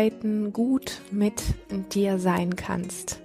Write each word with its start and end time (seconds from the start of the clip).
Zeiten 0.00 0.54
gut 0.54 1.02
mit 1.10 1.42
dir 1.92 2.18
sein 2.18 2.56
kannst. 2.56 3.20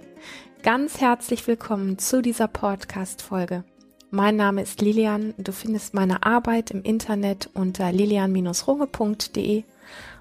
Ganz 0.62 1.00
herzlich 1.00 1.46
willkommen 1.46 1.96
zu 1.96 2.20
dieser 2.20 2.48
Podcast-Folge. 2.48 3.64
Mein 4.10 4.36
Name 4.36 4.60
ist 4.60 4.82
Lilian. 4.82 5.32
Du 5.38 5.52
findest 5.52 5.94
meine 5.94 6.24
Arbeit 6.24 6.70
im 6.72 6.82
Internet 6.82 7.48
unter 7.54 7.90
lilian-runge.de 7.90 9.64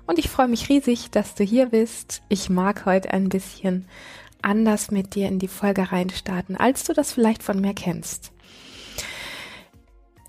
und 0.08 0.18
ich 0.18 0.30
freue 0.30 0.48
mich 0.48 0.70
riesig, 0.70 1.12
dass 1.12 1.36
du 1.36 1.44
hier 1.44 1.66
bist. 1.66 2.22
Ich 2.30 2.50
mag 2.50 2.86
heute 2.86 3.12
ein 3.12 3.28
bisschen 3.28 3.86
anders 4.42 4.92
mit 4.92 5.14
dir 5.14 5.28
in 5.28 5.40
die 5.40 5.50
Folge 5.50 5.92
reinstarten, 5.92 6.56
als 6.56 6.86
du 6.86 6.94
das 6.94 7.12
vielleicht 7.12 7.44
von 7.44 7.60
mir 7.60 7.74
kennst. 7.74 8.32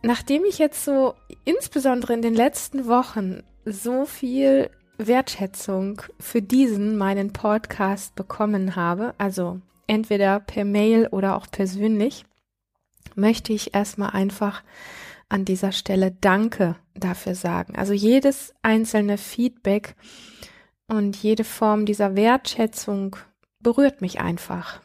Nachdem 0.02 0.44
ich 0.44 0.58
jetzt 0.58 0.84
so 0.84 1.14
insbesondere 1.44 2.14
in 2.14 2.22
den 2.22 2.34
letzten 2.34 2.88
Wochen 2.88 3.44
so 3.64 4.06
viel 4.06 4.70
Wertschätzung 4.98 6.02
für 6.18 6.42
diesen 6.42 6.96
meinen 6.96 7.32
Podcast 7.32 8.14
bekommen 8.14 8.76
habe, 8.76 9.14
also 9.18 9.60
entweder 9.86 10.40
per 10.40 10.64
Mail 10.64 11.06
oder 11.08 11.36
auch 11.36 11.46
persönlich, 11.50 12.24
möchte 13.14 13.52
ich 13.52 13.74
erstmal 13.74 14.10
einfach 14.10 14.62
an 15.28 15.44
dieser 15.44 15.72
Stelle 15.72 16.12
Danke 16.20 16.76
dafür 16.94 17.34
sagen. 17.34 17.76
Also 17.76 17.92
jedes 17.92 18.54
einzelne 18.62 19.18
Feedback 19.18 19.96
und 20.88 21.16
jede 21.16 21.44
Form 21.44 21.86
dieser 21.86 22.14
Wertschätzung 22.16 23.16
berührt 23.60 24.00
mich 24.00 24.20
einfach. 24.20 24.80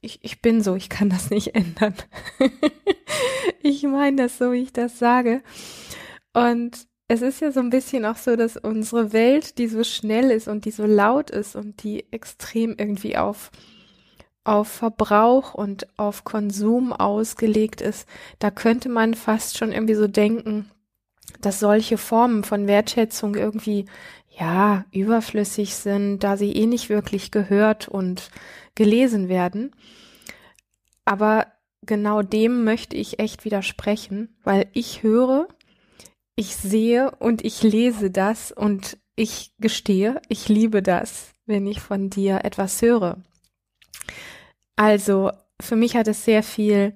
Ich, 0.00 0.20
ich 0.22 0.42
bin 0.42 0.62
so, 0.62 0.74
ich 0.74 0.88
kann 0.88 1.08
das 1.08 1.30
nicht 1.30 1.54
ändern. 1.54 1.94
ich 3.62 3.82
meine 3.84 4.24
das 4.24 4.38
so, 4.38 4.52
wie 4.52 4.62
ich 4.62 4.72
das 4.72 4.98
sage. 4.98 5.42
Und 6.34 6.86
es 7.08 7.22
ist 7.22 7.40
ja 7.40 7.52
so 7.52 7.60
ein 7.60 7.70
bisschen 7.70 8.04
auch 8.04 8.16
so, 8.16 8.36
dass 8.36 8.56
unsere 8.56 9.12
Welt, 9.12 9.58
die 9.58 9.68
so 9.68 9.84
schnell 9.84 10.30
ist 10.30 10.48
und 10.48 10.64
die 10.64 10.70
so 10.70 10.86
laut 10.86 11.30
ist 11.30 11.54
und 11.54 11.82
die 11.82 12.04
extrem 12.12 12.74
irgendwie 12.76 13.16
auf 13.16 13.50
auf 14.44 14.68
Verbrauch 14.68 15.54
und 15.54 15.88
auf 15.98 16.22
Konsum 16.22 16.92
ausgelegt 16.92 17.80
ist, 17.80 18.08
da 18.38 18.52
könnte 18.52 18.88
man 18.88 19.14
fast 19.14 19.58
schon 19.58 19.72
irgendwie 19.72 19.96
so 19.96 20.06
denken, 20.06 20.70
dass 21.40 21.58
solche 21.58 21.98
Formen 21.98 22.44
von 22.44 22.68
Wertschätzung 22.68 23.34
irgendwie 23.34 23.86
ja 24.38 24.84
überflüssig 24.92 25.74
sind, 25.74 26.20
da 26.20 26.36
sie 26.36 26.52
eh 26.52 26.66
nicht 26.66 26.88
wirklich 26.90 27.32
gehört 27.32 27.88
und 27.88 28.30
gelesen 28.76 29.28
werden. 29.28 29.74
Aber 31.04 31.48
genau 31.82 32.22
dem 32.22 32.62
möchte 32.62 32.96
ich 32.96 33.18
echt 33.18 33.44
widersprechen, 33.44 34.36
weil 34.44 34.68
ich 34.72 35.02
höre, 35.02 35.48
ich 36.36 36.54
sehe 36.54 37.10
und 37.12 37.44
ich 37.44 37.62
lese 37.62 38.10
das 38.10 38.52
und 38.52 38.98
ich 39.16 39.54
gestehe, 39.58 40.20
ich 40.28 40.48
liebe 40.48 40.82
das, 40.82 41.32
wenn 41.46 41.66
ich 41.66 41.80
von 41.80 42.10
dir 42.10 42.44
etwas 42.44 42.82
höre. 42.82 43.22
Also 44.76 45.32
für 45.60 45.76
mich 45.76 45.96
hat 45.96 46.06
es 46.06 46.24
sehr 46.24 46.42
viel 46.42 46.94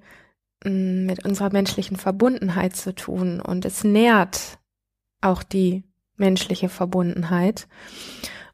mm, 0.63 1.05
mit 1.07 1.25
unserer 1.25 1.51
menschlichen 1.51 1.97
Verbundenheit 1.97 2.75
zu 2.75 2.93
tun 2.93 3.41
und 3.41 3.65
es 3.65 3.83
nährt 3.83 4.59
auch 5.19 5.41
die 5.41 5.83
menschliche 6.15 6.69
Verbundenheit. 6.69 7.67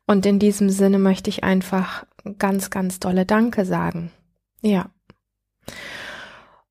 Und 0.06 0.26
in 0.26 0.40
diesem 0.40 0.70
Sinne 0.70 1.00
möchte 1.00 1.30
ich 1.30 1.44
einfach 1.44 2.06
ganz, 2.40 2.70
ganz 2.70 3.00
dolle 3.00 3.26
Danke 3.26 3.66
sagen. 3.66 4.12
Ja. 4.62 4.90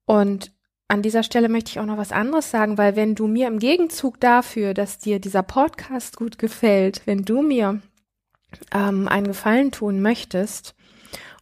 Und 0.07 0.56
an 0.89 1.03
dieser 1.03 1.23
Stelle 1.23 1.49
möchte 1.49 1.71
ich 1.71 1.81
auch 1.81 1.87
noch 1.87 1.99
was 1.99 2.13
anderes 2.13 2.51
sagen, 2.51 2.79
weil 2.79 2.97
wenn 2.97 3.15
du 3.15 3.27
mir 3.27 3.49
im 3.49 3.59
Gegenzug 3.59 4.21
dafür, 4.21 4.73
dass 4.73 4.99
dir 4.99 5.19
dieser 5.19 5.43
Podcast 5.43 6.17
gut 6.17 6.39
gefällt, 6.39 7.03
wenn 7.07 7.25
du 7.25 7.43
mir 7.43 7.81
ähm, 8.73 9.09
einen 9.09 9.27
Gefallen 9.27 9.73
tun 9.73 10.01
möchtest, 10.01 10.75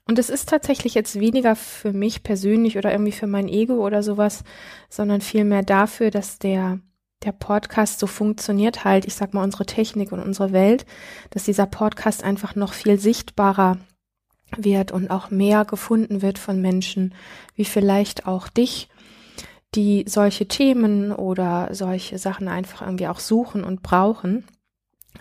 und 0.07 0.19
es 0.19 0.29
ist 0.29 0.51
tatsächlich 0.51 0.95
jetzt 0.95 1.19
weniger 1.19 1.57
für 1.57 1.93
mich 1.93 2.23
persönlich 2.23 2.77
oder 2.77 2.93
irgendwie 2.93 3.13
für 3.13 3.27
mein 3.27 3.49
Ego 3.49 3.85
oder 3.85 4.03
sowas, 4.03 4.45
sondern 4.91 5.23
vielmehr 5.23 5.63
dafür, 5.63 6.11
dass 6.11 6.39
der, 6.39 6.79
der 7.25 7.33
Podcast 7.33 8.01
so 8.01 8.07
funktioniert 8.07 8.85
halt, 8.85 9.07
ich 9.07 9.15
sag 9.15 9.33
mal, 9.33 9.43
unsere 9.43 9.65
Technik 9.65 10.13
und 10.13 10.21
unsere 10.21 10.53
Welt, 10.53 10.85
dass 11.31 11.45
dieser 11.45 11.65
Podcast 11.65 12.23
einfach 12.23 12.55
noch 12.55 12.75
viel 12.75 12.99
sichtbarer 13.01 13.79
wird 14.57 14.93
und 14.93 15.11
auch 15.11 15.31
mehr 15.31 15.65
gefunden 15.65 16.21
wird 16.21 16.39
von 16.39 16.61
Menschen, 16.61 17.15
wie 17.55 17.65
vielleicht 17.65 18.27
auch 18.27 18.49
dich, 18.49 18.89
die 19.75 20.05
solche 20.07 20.47
Themen 20.47 21.13
oder 21.13 21.69
solche 21.73 22.19
Sachen 22.19 22.49
einfach 22.49 22.83
irgendwie 22.83 23.09
auch 23.09 23.21
suchen 23.21 23.65
und 23.65 23.83
brauchen. 23.83 24.45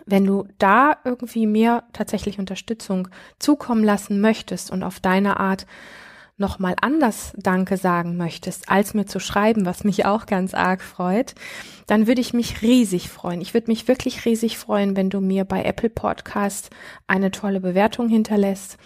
Wenn 0.06 0.26
du 0.26 0.48
da 0.58 0.98
irgendwie 1.04 1.48
mehr 1.48 1.84
tatsächlich 1.94 2.40
Unterstützung 2.40 3.08
zukommen 3.40 3.84
lassen 3.84 4.22
möchtest 4.22 4.72
und 4.72 4.84
auf 4.84 5.00
deine 5.00 5.40
Art 5.40 5.66
nochmal 6.38 6.76
anders 6.82 7.34
Danke 7.38 7.78
sagen 7.78 8.18
möchtest, 8.18 8.70
als 8.70 8.94
mir 8.94 9.06
zu 9.06 9.20
schreiben, 9.20 9.66
was 9.66 9.84
mich 9.84 10.06
auch 10.06 10.26
ganz 10.26 10.54
arg 10.54 10.82
freut, 10.82 11.36
dann 11.86 12.08
würde 12.08 12.22
ich 12.22 12.34
mich 12.34 12.62
riesig 12.62 13.10
freuen. 13.10 13.40
Ich 13.40 13.54
würde 13.54 13.70
mich 13.70 13.88
wirklich 13.88 14.26
riesig 14.26 14.58
freuen, 14.58 14.98
wenn 14.98 15.10
du 15.10 15.22
mir 15.22 15.46
bei 15.46 15.64
Apple 15.64 15.90
Podcast 15.90 16.70
eine 17.08 17.32
tolle 17.32 17.60
Bewertung 17.60 18.10
hinterlässt 18.10 18.78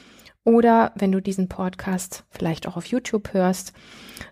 oder 0.47 0.93
wenn 0.95 1.11
du 1.11 1.21
diesen 1.21 1.49
Podcast 1.49 2.23
vielleicht 2.29 2.69
auch 2.69 2.77
auf 2.77 2.85
YouTube 2.85 3.33
hörst, 3.33 3.73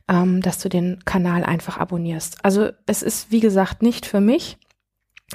ähm, 0.07 0.41
dass 0.41 0.59
du 0.59 0.69
den 0.69 1.03
Kanal 1.03 1.43
einfach 1.43 1.77
abonnierst. 1.77 2.37
Also 2.41 2.69
es 2.85 3.03
ist, 3.03 3.31
wie 3.31 3.41
gesagt, 3.41 3.81
nicht 3.81 4.05
für 4.05 4.21
mich, 4.21 4.57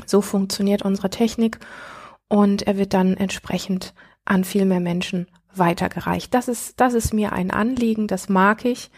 so 0.06 0.22
funktioniert 0.22 0.80
unsere 0.80 1.10
Technik 1.10 1.58
und 2.28 2.62
er 2.62 2.78
wird 2.78 2.94
dann 2.94 3.14
entsprechend 3.14 3.92
an 4.24 4.42
viel 4.42 4.64
mehr 4.64 4.80
Menschen 4.80 5.26
weitergereicht. 5.54 6.32
Das 6.32 6.48
ist, 6.48 6.80
das 6.80 6.94
ist 6.94 7.12
mir 7.12 7.34
ein 7.34 7.50
Anliegen, 7.50 8.06
das 8.06 8.30
mag 8.30 8.64
ich. 8.64 8.90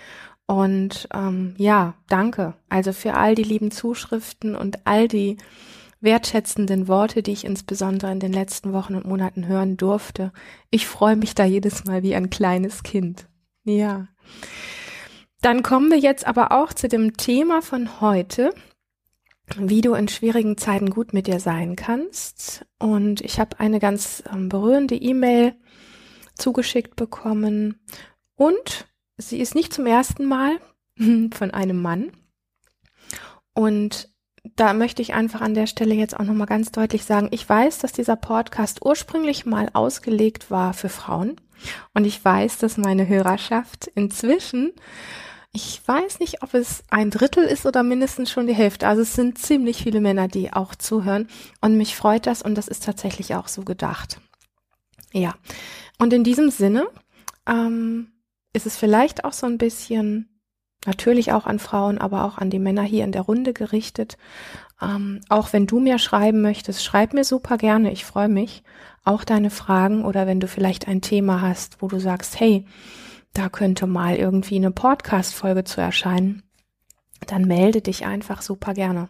Und 0.46 1.08
ähm, 1.12 1.54
ja, 1.56 1.94
danke. 2.08 2.54
Also 2.68 2.92
für 2.92 3.14
all 3.14 3.34
die 3.34 3.42
lieben 3.42 3.72
Zuschriften 3.72 4.54
und 4.54 4.86
all 4.86 5.08
die 5.08 5.36
wertschätzenden 6.02 6.88
Worte, 6.88 7.22
die 7.22 7.32
ich 7.32 7.44
insbesondere 7.44 8.12
in 8.12 8.20
den 8.20 8.32
letzten 8.32 8.72
Wochen 8.72 8.94
und 8.94 9.06
Monaten 9.06 9.46
hören 9.46 9.76
durfte. 9.76 10.32
Ich 10.70 10.86
freue 10.86 11.16
mich 11.16 11.34
da 11.34 11.44
jedes 11.44 11.84
Mal 11.84 12.02
wie 12.02 12.14
ein 12.14 12.30
kleines 12.30 12.82
Kind. 12.82 13.26
Ja. 13.64 14.08
Dann 15.40 15.62
kommen 15.62 15.90
wir 15.90 15.98
jetzt 15.98 16.26
aber 16.26 16.52
auch 16.52 16.72
zu 16.72 16.88
dem 16.88 17.16
Thema 17.16 17.62
von 17.62 18.00
heute 18.00 18.52
wie 19.56 19.80
du 19.80 19.94
in 19.94 20.08
schwierigen 20.08 20.56
Zeiten 20.56 20.90
gut 20.90 21.12
mit 21.12 21.26
dir 21.26 21.40
sein 21.40 21.76
kannst. 21.76 22.64
Und 22.78 23.20
ich 23.20 23.38
habe 23.40 23.60
eine 23.60 23.80
ganz 23.80 24.22
ähm, 24.32 24.48
berührende 24.48 24.94
E-Mail 24.94 25.54
zugeschickt 26.34 26.96
bekommen. 26.96 27.80
Und 28.34 28.86
sie 29.16 29.40
ist 29.40 29.54
nicht 29.54 29.72
zum 29.72 29.86
ersten 29.86 30.26
Mal 30.26 30.58
von 31.32 31.50
einem 31.50 31.80
Mann. 31.80 32.12
Und 33.54 34.11
da 34.56 34.74
möchte 34.74 35.02
ich 35.02 35.14
einfach 35.14 35.40
an 35.40 35.54
der 35.54 35.66
Stelle 35.66 35.94
jetzt 35.94 36.18
auch 36.18 36.24
nochmal 36.24 36.46
ganz 36.46 36.72
deutlich 36.72 37.04
sagen, 37.04 37.28
ich 37.30 37.48
weiß, 37.48 37.78
dass 37.78 37.92
dieser 37.92 38.16
Podcast 38.16 38.84
ursprünglich 38.84 39.46
mal 39.46 39.68
ausgelegt 39.72 40.50
war 40.50 40.74
für 40.74 40.88
Frauen. 40.88 41.36
Und 41.94 42.04
ich 42.04 42.24
weiß, 42.24 42.58
dass 42.58 42.76
meine 42.76 43.06
Hörerschaft 43.06 43.86
inzwischen 43.94 44.72
ich 45.54 45.86
weiß 45.86 46.18
nicht, 46.18 46.42
ob 46.42 46.54
es 46.54 46.82
ein 46.88 47.10
Drittel 47.10 47.44
ist 47.44 47.66
oder 47.66 47.82
mindestens 47.82 48.30
schon 48.30 48.46
die 48.46 48.54
Hälfte. 48.54 48.88
Also 48.88 49.02
es 49.02 49.12
sind 49.12 49.36
ziemlich 49.36 49.82
viele 49.82 50.00
Männer, 50.00 50.26
die 50.26 50.52
auch 50.52 50.74
zuhören. 50.74 51.28
Und 51.60 51.76
mich 51.76 51.94
freut 51.94 52.26
das 52.26 52.40
und 52.40 52.54
das 52.54 52.68
ist 52.68 52.84
tatsächlich 52.84 53.34
auch 53.34 53.48
so 53.48 53.62
gedacht. 53.62 54.18
Ja. 55.12 55.34
Und 55.98 56.14
in 56.14 56.24
diesem 56.24 56.50
Sinne 56.50 56.86
ähm, 57.46 58.12
ist 58.54 58.64
es 58.64 58.78
vielleicht 58.78 59.26
auch 59.26 59.34
so 59.34 59.46
ein 59.46 59.58
bisschen 59.58 60.31
natürlich 60.86 61.32
auch 61.32 61.46
an 61.46 61.58
Frauen, 61.58 61.98
aber 61.98 62.24
auch 62.24 62.38
an 62.38 62.50
die 62.50 62.58
Männer 62.58 62.82
hier 62.82 63.04
in 63.04 63.12
der 63.12 63.22
Runde 63.22 63.52
gerichtet. 63.52 64.16
Ähm, 64.80 65.20
auch 65.28 65.52
wenn 65.52 65.66
du 65.66 65.80
mir 65.80 65.98
schreiben 65.98 66.42
möchtest, 66.42 66.84
schreib 66.84 67.14
mir 67.14 67.24
super 67.24 67.56
gerne. 67.56 67.92
Ich 67.92 68.04
freue 68.04 68.28
mich. 68.28 68.62
Auch 69.04 69.24
deine 69.24 69.50
Fragen 69.50 70.04
oder 70.04 70.26
wenn 70.26 70.40
du 70.40 70.46
vielleicht 70.46 70.86
ein 70.86 71.00
Thema 71.00 71.40
hast, 71.40 71.82
wo 71.82 71.88
du 71.88 71.98
sagst, 71.98 72.38
hey, 72.38 72.66
da 73.32 73.48
könnte 73.48 73.86
mal 73.86 74.16
irgendwie 74.16 74.56
eine 74.56 74.70
Podcast-Folge 74.70 75.64
zu 75.64 75.80
erscheinen, 75.80 76.42
dann 77.26 77.46
melde 77.46 77.80
dich 77.80 78.04
einfach 78.04 78.42
super 78.42 78.74
gerne. 78.74 79.08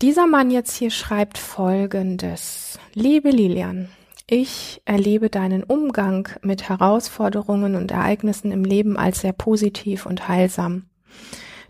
Dieser 0.00 0.26
Mann 0.26 0.50
jetzt 0.50 0.76
hier 0.76 0.90
schreibt 0.90 1.38
folgendes. 1.38 2.78
Liebe 2.94 3.30
Lilian, 3.30 3.88
ich 4.30 4.82
erlebe 4.84 5.30
deinen 5.30 5.64
Umgang 5.64 6.28
mit 6.42 6.68
Herausforderungen 6.68 7.74
und 7.74 7.90
Ereignissen 7.90 8.52
im 8.52 8.62
Leben 8.62 8.98
als 8.98 9.20
sehr 9.20 9.32
positiv 9.32 10.04
und 10.04 10.28
heilsam. 10.28 10.84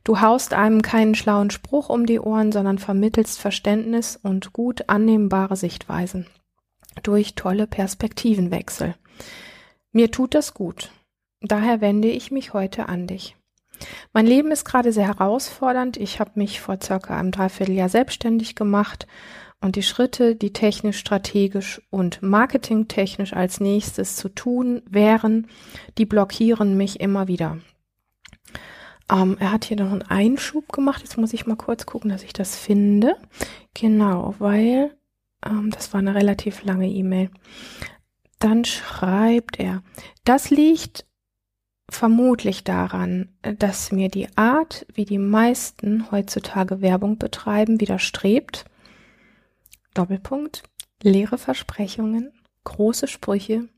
Du 0.03 0.21
haust 0.21 0.55
einem 0.55 0.83
keinen 0.83 1.15
schlauen 1.15 1.51
Spruch 1.51 1.89
um 1.89 2.05
die 2.05 2.19
Ohren, 2.19 2.51
sondern 2.51 2.79
vermittelst 2.79 3.39
Verständnis 3.39 4.19
und 4.21 4.53
gut 4.53 4.89
annehmbare 4.89 5.55
Sichtweisen 5.55 6.27
durch 7.05 7.37
tolle 7.37 7.69
Perspektivenwechsel. 7.69 8.97
Mir 9.93 10.11
tut 10.11 10.35
das 10.35 10.53
gut. 10.53 10.91
Daher 11.41 11.81
wende 11.81 12.09
ich 12.09 12.33
mich 12.33 12.55
heute 12.55 12.89
an 12.89 13.07
dich. 13.07 13.37
Mein 14.13 14.27
Leben 14.27 14.51
ist 14.51 14.65
gerade 14.65 14.93
sehr 14.93 15.07
herausfordernd. 15.07 15.97
Ich 15.97 16.19
habe 16.19 16.33
mich 16.35 16.61
vor 16.61 16.79
circa 16.83 17.17
einem 17.17 17.31
Dreivierteljahr 17.31 17.89
selbstständig 17.89 18.57
gemacht 18.57 19.07
Und 19.61 19.75
die 19.75 19.83
Schritte, 19.83 20.37
die 20.37 20.53
technisch, 20.53 20.99
strategisch 20.99 21.83
und 21.91 22.23
marketingtechnisch 22.23 23.33
als 23.33 23.59
nächstes 23.59 24.15
zu 24.15 24.29
tun 24.29 24.83
wären, 24.89 25.49
die 25.99 26.07
blockieren 26.07 26.77
mich 26.77 27.01
immer 27.01 27.27
wieder. 27.27 27.59
Ähm, 29.11 29.37
er 29.41 29.53
hat 29.53 29.65
hier 29.65 29.77
noch 29.77 29.91
einen 29.91 30.03
Einschub 30.03 30.73
gemacht. 30.73 31.03
Jetzt 31.03 31.17
muss 31.19 31.33
ich 31.33 31.47
mal 31.47 31.57
kurz 31.57 31.87
gucken, 31.87 32.11
dass 32.11 32.23
ich 32.23 32.33
das 32.33 32.57
finde. 32.57 33.17
Genau, 33.75 34.35
weil 34.39 34.97
ähm, 35.45 35.71
das 35.71 35.93
war 35.93 35.99
eine 36.01 36.15
relativ 36.15 36.63
lange 36.65 36.89
E-Mail. 36.89 37.31
Dann 38.39 38.65
schreibt 38.65 39.59
er, 39.59 39.83
das 40.25 40.51
liegt 40.51 41.05
vermutlich 41.91 42.65
daran, 42.65 43.31
dass 43.59 43.93
mir 43.93 44.11
die 44.11 44.29
Art, 44.37 44.87
wie 44.93 45.07
die 45.07 45.19
meisten 45.19 46.11
heutzutage 46.11 46.83
Werbung 46.83 47.19
betreiben, 47.19 47.81
widerstrebt. 47.81 48.67
Doppelpunkt. 49.99 50.63
Leere 51.03 51.39
Versprechungen, 51.39 52.33
große 52.65 53.09
Sprüche, 53.09 53.69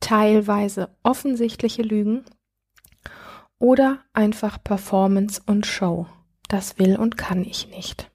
teilweise 0.00 0.88
offensichtliche 1.02 1.82
Lügen 1.82 2.24
oder 3.58 4.00
einfach 4.12 4.62
Performance 4.62 5.40
und 5.46 5.66
Show. 5.66 6.06
Das 6.48 6.78
will 6.78 6.96
und 6.96 7.16
kann 7.16 7.44
ich 7.44 7.68
nicht. 7.68 8.10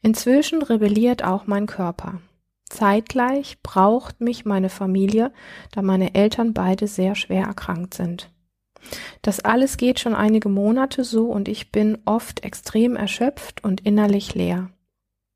Inzwischen 0.00 0.62
rebelliert 0.62 1.24
auch 1.24 1.46
mein 1.46 1.66
Körper. 1.66 2.20
Zeitgleich 2.68 3.60
braucht 3.62 4.20
mich 4.20 4.44
meine 4.44 4.68
Familie, 4.68 5.32
da 5.72 5.82
meine 5.82 6.14
Eltern 6.14 6.54
beide 6.54 6.86
sehr 6.86 7.14
schwer 7.14 7.46
erkrankt 7.46 7.94
sind. 7.94 8.30
Das 9.22 9.40
alles 9.40 9.76
geht 9.76 9.98
schon 10.00 10.14
einige 10.14 10.48
Monate 10.48 11.04
so 11.04 11.26
und 11.26 11.48
ich 11.48 11.72
bin 11.72 11.98
oft 12.04 12.44
extrem 12.44 12.96
erschöpft 12.96 13.64
und 13.64 13.80
innerlich 13.80 14.34
leer. 14.34 14.70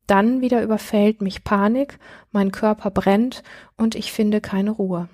Dann 0.09 0.41
wieder 0.41 0.63
überfällt 0.63 1.21
mich 1.21 1.43
Panik, 1.43 1.99
mein 2.31 2.51
Körper 2.51 2.89
brennt 2.89 3.43
und 3.77 3.93
ich 3.93 4.11
finde 4.11 4.41
keine 4.41 4.71
Ruhe. 4.71 5.07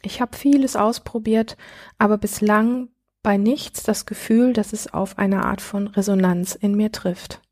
Ich 0.00 0.22
habe 0.22 0.34
vieles 0.34 0.74
ausprobiert, 0.74 1.58
aber 1.98 2.16
bislang 2.16 2.88
bei 3.22 3.36
nichts 3.36 3.82
das 3.82 4.06
Gefühl, 4.06 4.54
dass 4.54 4.72
es 4.72 4.94
auf 4.94 5.18
eine 5.18 5.44
Art 5.44 5.60
von 5.60 5.86
Resonanz 5.86 6.54
in 6.54 6.76
mir 6.76 6.92
trifft. 6.92 7.42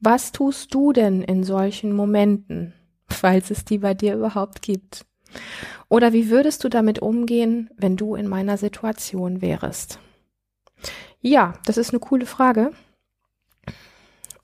Was 0.00 0.32
tust 0.32 0.72
du 0.72 0.94
denn 0.94 1.20
in 1.20 1.44
solchen 1.44 1.92
Momenten, 1.92 2.72
falls 3.06 3.50
es 3.50 3.66
die 3.66 3.76
bei 3.76 3.92
dir 3.92 4.14
überhaupt 4.14 4.62
gibt? 4.62 5.04
Oder 5.90 6.14
wie 6.14 6.30
würdest 6.30 6.64
du 6.64 6.70
damit 6.70 7.00
umgehen, 7.00 7.68
wenn 7.76 7.98
du 7.98 8.14
in 8.14 8.28
meiner 8.28 8.56
Situation 8.56 9.42
wärst? 9.42 9.98
Ja, 11.20 11.52
das 11.66 11.76
ist 11.76 11.90
eine 11.90 12.00
coole 12.00 12.24
Frage. 12.24 12.72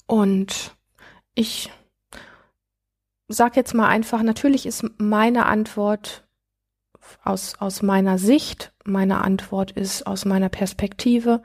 Und 0.09 0.75
ich 1.35 1.71
sag 3.29 3.57
jetzt 3.57 3.75
mal 3.75 3.87
einfach, 3.87 4.23
natürlich 4.23 4.65
ist 4.67 4.85
meine 4.99 5.47
Antwort 5.47 6.27
aus, 7.23 7.55
aus 7.59 7.83
meiner 7.83 8.19
Sicht, 8.19 8.73
meine 8.85 9.23
Antwort 9.23 9.71
ist 9.71 10.07
aus 10.07 10.25
meiner 10.25 10.49
Perspektive, 10.49 11.43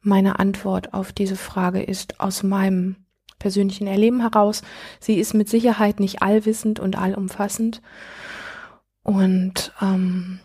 meine 0.00 0.38
Antwort 0.38 0.94
auf 0.94 1.12
diese 1.12 1.36
Frage 1.36 1.82
ist 1.82 2.20
aus 2.20 2.42
meinem 2.42 2.96
persönlichen 3.38 3.86
Erleben 3.86 4.20
heraus. 4.20 4.62
Sie 4.98 5.18
ist 5.18 5.34
mit 5.34 5.50
Sicherheit 5.50 6.00
nicht 6.00 6.22
allwissend 6.22 6.80
und 6.80 6.96
allumfassend. 6.96 7.82
Und 9.02 9.74
ähm, 9.82 10.40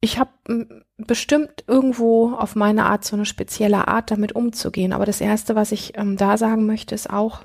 ich 0.00 0.18
habe 0.18 0.84
bestimmt 0.98 1.64
irgendwo 1.66 2.32
auf 2.32 2.56
meine 2.56 2.86
Art 2.86 3.04
so 3.04 3.16
eine 3.16 3.26
spezielle 3.26 3.88
Art, 3.88 4.10
damit 4.10 4.34
umzugehen. 4.34 4.92
Aber 4.92 5.04
das 5.04 5.20
Erste, 5.20 5.54
was 5.54 5.72
ich 5.72 5.96
ähm, 5.96 6.16
da 6.16 6.38
sagen 6.38 6.66
möchte, 6.66 6.94
ist 6.94 7.10
auch 7.10 7.42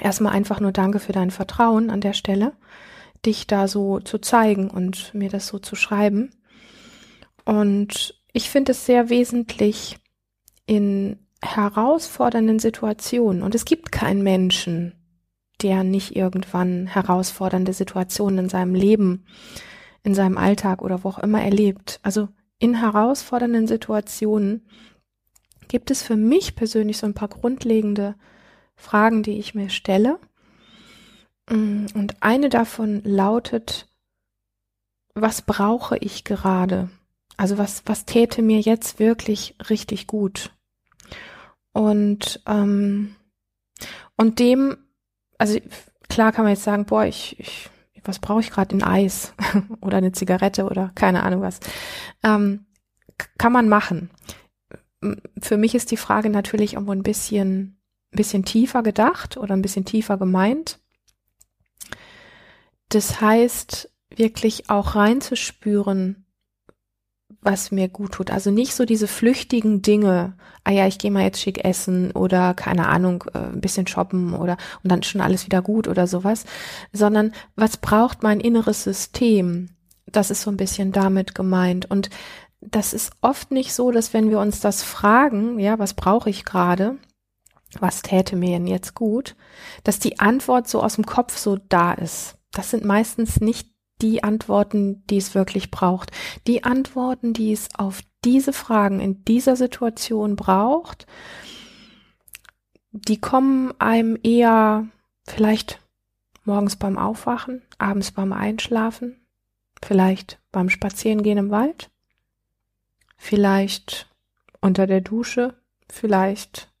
erstmal 0.00 0.32
einfach 0.32 0.60
nur 0.60 0.72
Danke 0.72 0.98
für 0.98 1.12
dein 1.12 1.30
Vertrauen 1.30 1.90
an 1.90 2.00
der 2.00 2.14
Stelle 2.14 2.52
dich 3.26 3.46
da 3.46 3.68
so 3.68 4.00
zu 4.00 4.18
zeigen 4.18 4.70
und 4.70 5.12
mir 5.14 5.28
das 5.28 5.46
so 5.46 5.58
zu 5.58 5.76
schreiben. 5.76 6.30
Und 7.44 8.14
ich 8.32 8.48
finde 8.48 8.72
es 8.72 8.86
sehr 8.86 9.10
wesentlich 9.10 9.98
in 10.66 11.18
herausfordernden 11.42 12.58
Situationen. 12.58 13.42
Und 13.42 13.54
es 13.54 13.64
gibt 13.64 13.92
keinen 13.92 14.22
Menschen, 14.22 14.94
der 15.62 15.84
nicht 15.84 16.16
irgendwann 16.16 16.86
herausfordernde 16.86 17.72
Situationen 17.72 18.38
in 18.38 18.48
seinem 18.48 18.74
Leben, 18.74 19.26
in 20.02 20.14
seinem 20.14 20.38
Alltag 20.38 20.82
oder 20.82 21.04
wo 21.04 21.08
auch 21.08 21.18
immer 21.18 21.42
erlebt. 21.42 22.00
Also 22.02 22.28
in 22.60 22.74
herausfordernden 22.74 23.66
Situationen 23.66 24.64
gibt 25.66 25.90
es 25.90 26.02
für 26.02 26.16
mich 26.16 26.54
persönlich 26.54 26.98
so 26.98 27.06
ein 27.06 27.14
paar 27.14 27.28
grundlegende 27.28 28.14
Fragen, 28.76 29.24
die 29.24 29.38
ich 29.38 29.54
mir 29.54 29.70
stelle 29.70 30.20
Mm, 31.50 31.86
und 31.94 32.22
eine 32.22 32.48
davon 32.48 33.02
lautet, 33.04 33.88
was 35.14 35.42
brauche 35.42 35.98
ich 35.98 36.24
gerade? 36.24 36.88
Also 37.36 37.58
was, 37.58 37.82
was 37.86 38.06
täte 38.06 38.40
mir 38.42 38.60
jetzt 38.60 38.98
wirklich 38.98 39.56
richtig 39.68 40.06
gut? 40.06 40.52
Und, 41.72 42.40
ähm, 42.46 43.16
und 44.16 44.38
dem, 44.38 44.76
also 45.38 45.58
klar 46.08 46.32
kann 46.32 46.44
man 46.44 46.54
jetzt 46.54 46.64
sagen, 46.64 46.84
boah, 46.84 47.04
ich, 47.04 47.38
ich 47.40 47.70
was 48.04 48.18
brauche 48.18 48.40
ich 48.40 48.50
gerade? 48.50 48.76
Ein 48.76 48.82
Eis 48.82 49.34
oder 49.80 49.98
eine 49.98 50.12
Zigarette 50.12 50.64
oder 50.64 50.92
keine 50.94 51.22
Ahnung 51.22 51.42
was. 51.42 51.60
Ähm, 52.22 52.66
kann 53.38 53.52
man 53.52 53.68
machen. 53.68 54.10
Für 55.40 55.56
mich 55.56 55.74
ist 55.74 55.90
die 55.90 55.96
Frage 55.96 56.30
natürlich 56.30 56.74
irgendwo 56.74 56.92
ein 56.92 57.02
bisschen, 57.02 57.80
bisschen 58.10 58.44
tiefer 58.44 58.82
gedacht 58.82 59.36
oder 59.36 59.54
ein 59.54 59.62
bisschen 59.62 59.84
tiefer 59.84 60.18
gemeint. 60.18 60.78
Das 62.88 63.20
heißt, 63.20 63.90
wirklich 64.14 64.68
auch 64.68 64.96
reinzuspüren, 64.96 66.26
was 67.42 67.70
mir 67.70 67.88
gut 67.88 68.12
tut. 68.12 68.30
Also 68.30 68.50
nicht 68.50 68.74
so 68.74 68.84
diese 68.84 69.06
flüchtigen 69.06 69.82
Dinge, 69.82 70.34
ah 70.64 70.70
ja, 70.70 70.86
ich 70.86 70.98
gehe 70.98 71.10
mal 71.10 71.22
jetzt 71.22 71.40
schick 71.40 71.64
essen 71.64 72.10
oder 72.12 72.54
keine 72.54 72.88
Ahnung, 72.88 73.24
äh, 73.32 73.38
ein 73.38 73.60
bisschen 73.60 73.86
shoppen 73.86 74.34
oder 74.34 74.56
und 74.82 74.92
dann 74.92 75.02
schon 75.02 75.20
alles 75.20 75.46
wieder 75.46 75.62
gut 75.62 75.88
oder 75.88 76.06
sowas, 76.06 76.44
sondern 76.92 77.32
was 77.56 77.76
braucht 77.76 78.22
mein 78.22 78.40
inneres 78.40 78.84
System? 78.84 79.70
Das 80.06 80.30
ist 80.30 80.42
so 80.42 80.50
ein 80.50 80.56
bisschen 80.56 80.92
damit 80.92 81.34
gemeint. 81.34 81.90
Und 81.90 82.10
das 82.60 82.92
ist 82.92 83.12
oft 83.22 83.50
nicht 83.52 83.72
so, 83.72 83.90
dass 83.90 84.12
wenn 84.12 84.28
wir 84.30 84.38
uns 84.38 84.60
das 84.60 84.82
fragen, 84.82 85.58
ja, 85.58 85.78
was 85.78 85.94
brauche 85.94 86.28
ich 86.28 86.44
gerade? 86.44 86.96
Was 87.78 88.02
täte 88.02 88.36
mir 88.36 88.50
denn 88.50 88.66
jetzt 88.66 88.94
gut? 88.94 89.36
Dass 89.84 90.00
die 90.00 90.18
Antwort 90.18 90.68
so 90.68 90.82
aus 90.82 90.96
dem 90.96 91.06
Kopf 91.06 91.38
so 91.38 91.56
da 91.68 91.92
ist 91.92 92.36
das 92.52 92.70
sind 92.70 92.84
meistens 92.84 93.40
nicht 93.40 93.69
die 94.02 94.24
Antworten, 94.24 95.04
die 95.06 95.16
es 95.16 95.34
wirklich 95.34 95.70
braucht. 95.70 96.10
Die 96.46 96.64
Antworten, 96.64 97.32
die 97.32 97.52
es 97.52 97.68
auf 97.76 98.00
diese 98.24 98.52
Fragen 98.52 99.00
in 99.00 99.24
dieser 99.24 99.56
Situation 99.56 100.36
braucht, 100.36 101.06
die 102.92 103.20
kommen 103.20 103.72
einem 103.78 104.18
eher 104.22 104.86
vielleicht 105.26 105.80
morgens 106.44 106.76
beim 106.76 106.98
Aufwachen, 106.98 107.62
abends 107.78 108.10
beim 108.10 108.32
Einschlafen, 108.32 109.20
vielleicht 109.82 110.40
beim 110.50 110.68
Spazierengehen 110.68 111.38
im 111.38 111.50
Wald, 111.50 111.90
vielleicht 113.16 114.08
unter 114.60 114.86
der 114.86 115.00
Dusche, 115.00 115.54
vielleicht 115.88 116.72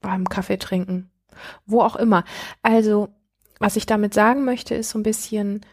beim 0.00 0.28
Kaffee 0.28 0.58
trinken, 0.58 1.10
wo 1.66 1.82
auch 1.82 1.96
immer. 1.96 2.24
Also 2.62 3.08
was 3.58 3.76
ich 3.76 3.86
damit 3.86 4.14
sagen 4.14 4.44
möchte, 4.44 4.74
ist 4.74 4.90
so 4.90 4.98
ein 4.98 5.02
bisschen, 5.02 5.64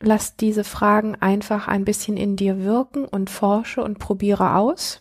lass 0.00 0.36
diese 0.36 0.64
Fragen 0.64 1.14
einfach 1.16 1.68
ein 1.68 1.84
bisschen 1.84 2.16
in 2.16 2.36
dir 2.36 2.64
wirken 2.64 3.04
und 3.04 3.30
forsche 3.30 3.82
und 3.82 3.98
probiere 3.98 4.56
aus. 4.56 5.00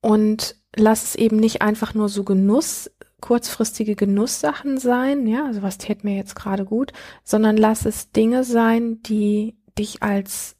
Und 0.00 0.56
lass 0.74 1.04
es 1.04 1.14
eben 1.14 1.36
nicht 1.36 1.62
einfach 1.62 1.94
nur 1.94 2.08
so 2.08 2.24
Genuss, 2.24 2.90
kurzfristige 3.20 3.96
Genusssachen 3.96 4.78
sein, 4.78 5.26
ja, 5.26 5.46
also 5.46 5.62
was 5.62 5.78
tät 5.78 6.04
mir 6.04 6.16
jetzt 6.16 6.36
gerade 6.36 6.64
gut, 6.64 6.92
sondern 7.24 7.56
lass 7.56 7.84
es 7.84 8.12
Dinge 8.12 8.44
sein, 8.44 9.02
die 9.02 9.58
dich 9.76 10.02
als 10.02 10.56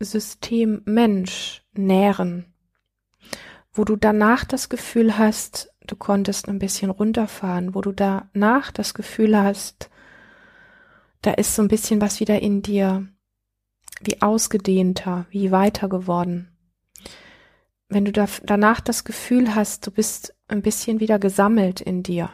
System 0.00 0.82
Mensch 0.86 1.62
nähren, 1.72 2.46
wo 3.72 3.84
du 3.84 3.96
danach 3.96 4.44
das 4.44 4.68
Gefühl 4.68 5.18
hast, 5.18 5.72
du 5.86 5.94
konntest 5.94 6.48
ein 6.48 6.58
bisschen 6.58 6.90
runterfahren, 6.90 7.74
wo 7.74 7.80
du 7.80 7.92
danach 7.92 8.72
das 8.72 8.94
Gefühl 8.94 9.38
hast, 9.38 9.90
da 11.22 11.32
ist 11.32 11.54
so 11.54 11.62
ein 11.62 11.68
bisschen 11.68 12.00
was 12.00 12.20
wieder 12.20 12.40
in 12.40 12.62
dir 12.62 13.06
wie 14.02 14.22
ausgedehnter, 14.22 15.26
wie 15.30 15.50
weiter 15.50 15.88
geworden. 15.88 16.56
Wenn 17.88 18.04
du 18.04 18.12
da, 18.12 18.26
danach 18.44 18.80
das 18.80 19.04
Gefühl 19.04 19.54
hast, 19.54 19.86
du 19.86 19.90
bist 19.90 20.34
ein 20.48 20.62
bisschen 20.62 21.00
wieder 21.00 21.18
gesammelt 21.18 21.80
in 21.80 22.02
dir. 22.02 22.30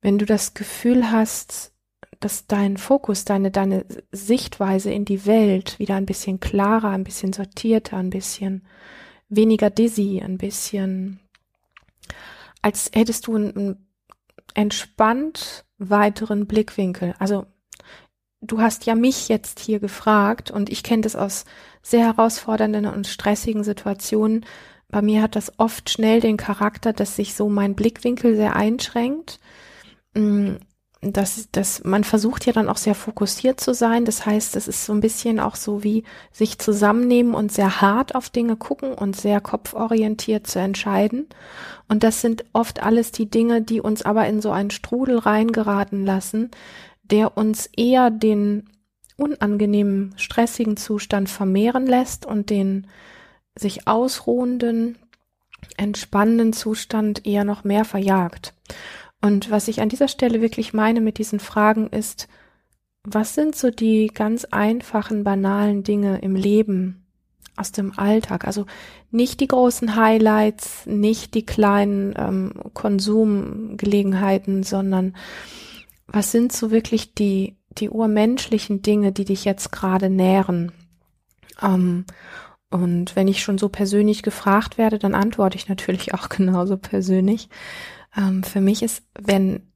Wenn 0.00 0.18
du 0.18 0.26
das 0.26 0.52
Gefühl 0.54 1.10
hast, 1.10 1.72
dass 2.20 2.46
dein 2.46 2.76
Fokus, 2.76 3.24
deine, 3.24 3.50
deine 3.50 3.86
Sichtweise 4.10 4.90
in 4.90 5.04
die 5.04 5.24
Welt 5.24 5.78
wieder 5.78 5.94
ein 5.94 6.06
bisschen 6.06 6.40
klarer, 6.40 6.90
ein 6.90 7.04
bisschen 7.04 7.32
sortierter, 7.32 7.96
ein 7.96 8.10
bisschen 8.10 8.66
weniger 9.28 9.70
dizzy, 9.70 10.20
ein 10.22 10.38
bisschen 10.38 11.20
als 12.62 12.90
hättest 12.92 13.26
du 13.26 13.36
ein, 13.36 13.88
entspannt 14.54 15.64
weiteren 15.78 16.46
Blickwinkel. 16.46 17.14
Also 17.18 17.46
du 18.40 18.60
hast 18.60 18.86
ja 18.86 18.94
mich 18.94 19.28
jetzt 19.28 19.60
hier 19.60 19.80
gefragt 19.80 20.50
und 20.50 20.70
ich 20.70 20.82
kenne 20.82 21.02
das 21.02 21.16
aus 21.16 21.44
sehr 21.82 22.04
herausfordernden 22.06 22.86
und 22.86 23.06
stressigen 23.06 23.64
Situationen. 23.64 24.44
Bei 24.88 25.02
mir 25.02 25.22
hat 25.22 25.36
das 25.36 25.58
oft 25.58 25.90
schnell 25.90 26.20
den 26.20 26.36
Charakter, 26.36 26.92
dass 26.92 27.16
sich 27.16 27.34
so 27.34 27.48
mein 27.48 27.74
Blickwinkel 27.74 28.36
sehr 28.36 28.56
einschränkt. 28.56 29.40
Mm, 31.00 31.12
das, 31.12 31.48
das, 31.52 31.84
man 31.84 32.04
versucht 32.04 32.46
ja 32.46 32.52
dann 32.52 32.68
auch 32.68 32.76
sehr 32.76 32.94
fokussiert 32.94 33.60
zu 33.60 33.74
sein. 33.74 34.04
Das 34.04 34.26
heißt, 34.26 34.56
es 34.56 34.68
ist 34.68 34.84
so 34.84 34.92
ein 34.92 35.00
bisschen 35.00 35.40
auch 35.40 35.56
so 35.56 35.84
wie 35.84 36.04
sich 36.32 36.58
zusammennehmen 36.58 37.34
und 37.34 37.52
sehr 37.52 37.80
hart 37.80 38.14
auf 38.14 38.30
Dinge 38.30 38.56
gucken 38.56 38.94
und 38.94 39.16
sehr 39.16 39.40
kopforientiert 39.40 40.46
zu 40.46 40.58
entscheiden. 40.58 41.26
Und 41.88 42.02
das 42.02 42.20
sind 42.20 42.44
oft 42.52 42.82
alles 42.82 43.12
die 43.12 43.30
Dinge, 43.30 43.62
die 43.62 43.80
uns 43.80 44.02
aber 44.02 44.26
in 44.26 44.42
so 44.42 44.50
einen 44.50 44.70
Strudel 44.70 45.18
reingeraten 45.18 46.04
lassen, 46.04 46.50
der 47.02 47.36
uns 47.36 47.70
eher 47.76 48.10
den 48.10 48.68
unangenehmen, 49.16 50.14
stressigen 50.16 50.76
Zustand 50.76 51.28
vermehren 51.28 51.86
lässt 51.86 52.24
und 52.24 52.50
den 52.50 52.86
sich 53.56 53.88
ausruhenden, 53.88 54.96
entspannenden 55.76 56.52
Zustand 56.52 57.26
eher 57.26 57.44
noch 57.44 57.64
mehr 57.64 57.84
verjagt. 57.84 58.54
Und 59.20 59.50
was 59.50 59.68
ich 59.68 59.80
an 59.80 59.88
dieser 59.88 60.08
Stelle 60.08 60.40
wirklich 60.40 60.72
meine 60.72 61.00
mit 61.00 61.18
diesen 61.18 61.40
Fragen 61.40 61.88
ist, 61.88 62.28
was 63.04 63.34
sind 63.34 63.56
so 63.56 63.70
die 63.70 64.08
ganz 64.08 64.44
einfachen, 64.44 65.24
banalen 65.24 65.82
Dinge 65.82 66.18
im 66.18 66.36
Leben 66.36 67.06
aus 67.56 67.72
dem 67.72 67.98
Alltag? 67.98 68.46
Also 68.46 68.66
nicht 69.10 69.40
die 69.40 69.48
großen 69.48 69.96
Highlights, 69.96 70.86
nicht 70.86 71.34
die 71.34 71.46
kleinen 71.46 72.14
ähm, 72.16 72.52
Konsumgelegenheiten, 72.74 74.62
sondern 74.62 75.16
was 76.06 76.32
sind 76.32 76.52
so 76.52 76.70
wirklich 76.70 77.14
die, 77.14 77.56
die 77.78 77.90
urmenschlichen 77.90 78.82
Dinge, 78.82 79.12
die 79.12 79.24
dich 79.24 79.44
jetzt 79.44 79.72
gerade 79.72 80.10
nähren? 80.10 80.72
Ähm, 81.62 82.04
und 82.70 83.16
wenn 83.16 83.28
ich 83.28 83.42
schon 83.42 83.58
so 83.58 83.68
persönlich 83.68 84.22
gefragt 84.22 84.76
werde, 84.76 84.98
dann 84.98 85.14
antworte 85.14 85.56
ich 85.56 85.68
natürlich 85.68 86.14
auch 86.14 86.28
genauso 86.28 86.76
persönlich. 86.76 87.48
Ähm, 88.16 88.42
für 88.42 88.60
mich 88.60 88.82
ist, 88.82 89.02
wenn, 89.18 89.72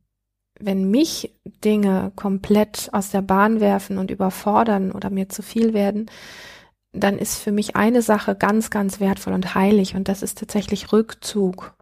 wenn 0.58 0.90
mich 0.90 1.32
Dinge 1.64 2.12
komplett 2.16 2.88
aus 2.92 3.10
der 3.10 3.22
Bahn 3.22 3.60
werfen 3.60 3.98
und 3.98 4.10
überfordern 4.10 4.92
oder 4.92 5.10
mir 5.10 5.28
zu 5.28 5.42
viel 5.42 5.74
werden, 5.74 6.10
dann 6.92 7.18
ist 7.18 7.38
für 7.38 7.52
mich 7.52 7.76
eine 7.76 8.02
Sache 8.02 8.34
ganz, 8.34 8.70
ganz 8.70 9.00
wertvoll 9.00 9.32
und 9.32 9.54
heilig 9.54 9.94
und 9.94 10.08
das 10.08 10.22
ist 10.22 10.38
tatsächlich 10.38 10.92
Rückzug. 10.92 11.74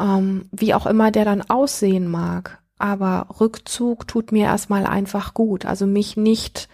Ähm, 0.00 0.48
wie 0.52 0.74
auch 0.74 0.86
immer 0.86 1.10
der 1.10 1.24
dann 1.24 1.42
aussehen 1.42 2.08
mag 2.08 2.62
aber 2.82 3.28
Rückzug 3.38 4.08
tut 4.08 4.32
mir 4.32 4.46
erstmal 4.46 4.86
einfach 4.86 5.34
gut. 5.34 5.66
Also 5.66 5.86
mich 5.86 6.16
nicht 6.16 6.68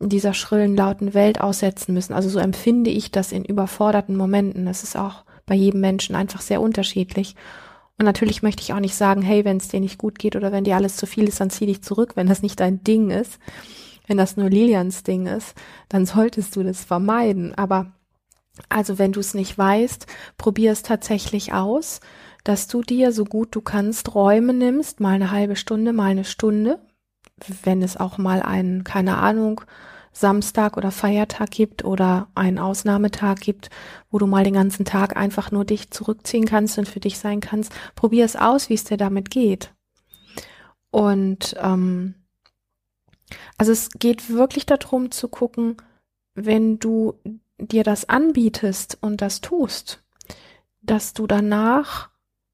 dieser 0.00 0.32
schrillen, 0.32 0.74
lauten 0.74 1.12
Welt 1.12 1.42
aussetzen 1.42 1.92
müssen. 1.92 2.14
Also 2.14 2.30
so 2.30 2.38
empfinde 2.38 2.88
ich 2.88 3.10
das 3.10 3.32
in 3.32 3.44
überforderten 3.44 4.16
Momenten. 4.16 4.64
Das 4.64 4.82
ist 4.82 4.96
auch 4.96 5.24
bei 5.44 5.54
jedem 5.54 5.82
Menschen 5.82 6.16
einfach 6.16 6.40
sehr 6.40 6.62
unterschiedlich. 6.62 7.36
Und 7.98 8.04
natürlich 8.04 8.42
möchte 8.42 8.62
ich 8.62 8.72
auch 8.72 8.80
nicht 8.80 8.94
sagen, 8.94 9.22
hey, 9.22 9.44
wenn 9.44 9.56
es 9.56 9.68
dir 9.68 9.80
nicht 9.80 9.98
gut 9.98 10.18
geht 10.18 10.36
oder 10.36 10.52
wenn 10.52 10.64
dir 10.64 10.76
alles 10.76 10.96
zu 10.96 11.06
viel 11.06 11.28
ist, 11.28 11.40
dann 11.40 11.50
zieh 11.50 11.66
dich 11.66 11.82
zurück, 11.82 12.12
wenn 12.14 12.26
das 12.26 12.42
nicht 12.42 12.60
dein 12.60 12.84
Ding 12.84 13.10
ist. 13.10 13.38
Wenn 14.06 14.18
das 14.18 14.36
nur 14.36 14.50
Lilians 14.50 15.02
Ding 15.02 15.26
ist, 15.26 15.54
dann 15.88 16.06
solltest 16.06 16.54
du 16.56 16.62
das 16.62 16.84
vermeiden. 16.84 17.54
Aber 17.54 17.92
also 18.68 18.98
wenn 18.98 19.12
du 19.12 19.20
es 19.20 19.34
nicht 19.34 19.56
weißt, 19.56 20.06
probier 20.36 20.72
es 20.72 20.82
tatsächlich 20.82 21.52
aus 21.52 22.00
dass 22.46 22.68
du 22.68 22.80
dir 22.80 23.10
so 23.10 23.24
gut 23.24 23.54
du 23.56 23.60
kannst 23.60 24.14
Räume 24.14 24.54
nimmst, 24.54 25.00
mal 25.00 25.14
eine 25.14 25.32
halbe 25.32 25.56
Stunde, 25.56 25.92
mal 25.92 26.12
eine 26.12 26.24
Stunde, 26.24 26.78
wenn 27.64 27.82
es 27.82 27.96
auch 27.96 28.18
mal 28.18 28.40
einen, 28.40 28.84
keine 28.84 29.18
Ahnung, 29.18 29.62
Samstag 30.18 30.78
oder 30.78 30.90
Feiertag 30.90 31.50
gibt 31.50 31.84
oder 31.84 32.28
einen 32.34 32.58
Ausnahmetag 32.58 33.36
gibt, 33.36 33.68
wo 34.10 34.18
du 34.18 34.26
mal 34.26 34.44
den 34.44 34.54
ganzen 34.54 34.86
Tag 34.86 35.16
einfach 35.16 35.50
nur 35.50 35.66
dich 35.66 35.90
zurückziehen 35.90 36.46
kannst 36.46 36.78
und 36.78 36.88
für 36.88 37.00
dich 37.00 37.18
sein 37.18 37.40
kannst. 37.40 37.72
Probier 37.94 38.24
es 38.24 38.34
aus, 38.34 38.70
wie 38.70 38.74
es 38.74 38.84
dir 38.84 38.96
damit 38.96 39.30
geht. 39.30 39.74
Und 40.90 41.54
ähm, 41.60 42.14
also 43.58 43.72
es 43.72 43.90
geht 43.90 44.30
wirklich 44.30 44.64
darum 44.64 45.10
zu 45.10 45.28
gucken, 45.28 45.76
wenn 46.34 46.78
du 46.78 47.14
dir 47.58 47.84
das 47.84 48.08
anbietest 48.08 48.96
und 49.02 49.20
das 49.20 49.42
tust, 49.42 50.02
dass 50.80 51.12
du 51.12 51.26
danach 51.26 52.08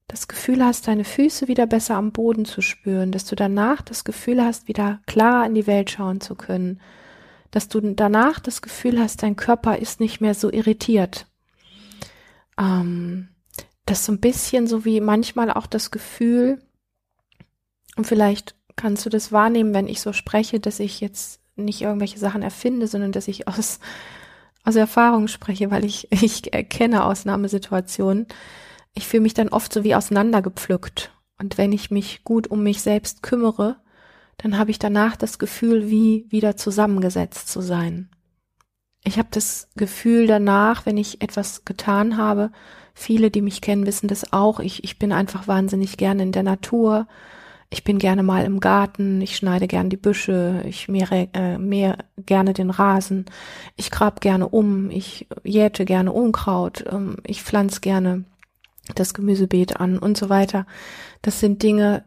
das 0.07 0.27
Gefühl 0.27 0.63
hast, 0.63 0.87
deine 0.87 1.05
Füße 1.05 1.47
wieder 1.47 1.65
besser 1.65 1.95
am 1.95 2.11
Boden 2.11 2.43
zu 2.43 2.61
spüren, 2.61 3.13
dass 3.13 3.23
du 3.23 3.35
danach 3.35 3.81
das 3.81 4.03
Gefühl 4.03 4.43
hast, 4.43 4.67
wieder 4.67 4.99
klar 5.05 5.45
in 5.45 5.55
die 5.55 5.65
Welt 5.65 5.91
schauen 5.91 6.19
zu 6.19 6.35
können, 6.35 6.81
dass 7.53 7.69
du 7.69 7.79
danach 7.79 8.39
das 8.39 8.61
Gefühl 8.61 8.99
hast, 8.99 9.23
dein 9.23 9.35
Körper 9.35 9.77
ist 9.77 9.99
nicht 9.99 10.21
mehr 10.21 10.33
so 10.33 10.51
irritiert. 10.51 11.27
Ähm, 12.57 13.29
das 13.85 14.05
so 14.05 14.11
ein 14.11 14.19
bisschen 14.19 14.67
so 14.67 14.85
wie 14.85 15.01
manchmal 15.01 15.51
auch 15.51 15.67
das 15.67 15.91
Gefühl, 15.91 16.61
und 17.95 18.07
vielleicht 18.07 18.55
kannst 18.75 19.05
du 19.05 19.09
das 19.09 19.31
wahrnehmen, 19.31 19.73
wenn 19.73 19.87
ich 19.87 20.01
so 20.01 20.13
spreche, 20.13 20.59
dass 20.59 20.79
ich 20.79 20.99
jetzt 20.99 21.41
nicht 21.55 21.81
irgendwelche 21.81 22.17
Sachen 22.17 22.41
erfinde, 22.41 22.87
sondern 22.87 23.11
dass 23.11 23.27
ich 23.27 23.47
aus, 23.47 23.79
aus 24.63 24.75
Erfahrung 24.75 25.27
spreche, 25.27 25.69
weil 25.69 25.85
ich, 25.85 26.11
ich 26.11 26.53
erkenne 26.53 27.05
Ausnahmesituationen 27.05 28.27
ich 28.93 29.07
fühle 29.07 29.21
mich 29.21 29.33
dann 29.33 29.49
oft 29.49 29.73
so 29.73 29.83
wie 29.83 29.95
auseinandergepflückt. 29.95 31.11
Und 31.39 31.57
wenn 31.57 31.71
ich 31.71 31.91
mich 31.91 32.23
gut 32.23 32.47
um 32.47 32.63
mich 32.63 32.81
selbst 32.81 33.23
kümmere, 33.23 33.77
dann 34.37 34.57
habe 34.57 34.71
ich 34.71 34.79
danach 34.79 35.15
das 35.15 35.39
Gefühl, 35.39 35.89
wie 35.89 36.25
wieder 36.29 36.57
zusammengesetzt 36.57 37.49
zu 37.49 37.61
sein. 37.61 38.09
Ich 39.03 39.17
habe 39.17 39.29
das 39.31 39.69
Gefühl 39.75 40.27
danach, 40.27 40.85
wenn 40.85 40.97
ich 40.97 41.21
etwas 41.21 41.65
getan 41.65 42.17
habe, 42.17 42.51
viele, 42.93 43.31
die 43.31 43.41
mich 43.41 43.61
kennen, 43.61 43.85
wissen 43.85 44.07
das 44.07 44.31
auch, 44.33 44.59
ich, 44.59 44.83
ich 44.83 44.99
bin 44.99 45.11
einfach 45.11 45.47
wahnsinnig 45.47 45.97
gerne 45.97 46.23
in 46.23 46.31
der 46.31 46.43
Natur, 46.43 47.07
ich 47.69 47.83
bin 47.83 47.97
gerne 47.97 48.21
mal 48.21 48.45
im 48.45 48.59
Garten, 48.59 49.19
ich 49.19 49.35
schneide 49.35 49.67
gerne 49.67 49.89
die 49.89 49.97
Büsche, 49.97 50.63
ich 50.65 50.87
mehre, 50.87 51.27
äh, 51.33 51.57
mehr 51.57 51.97
gerne 52.17 52.53
den 52.53 52.69
Rasen, 52.69 53.25
ich 53.75 53.89
grab 53.89 54.21
gerne 54.21 54.47
um, 54.47 54.91
ich 54.91 55.27
jäte 55.43 55.83
gerne 55.83 56.13
Unkraut, 56.13 56.85
ähm, 56.89 57.17
ich 57.25 57.41
pflanze 57.41 57.81
gerne 57.81 58.25
das 58.95 59.13
Gemüsebeet 59.13 59.77
an 59.77 59.97
und 59.97 60.17
so 60.17 60.29
weiter. 60.29 60.65
Das 61.21 61.39
sind 61.39 61.63
Dinge, 61.63 62.03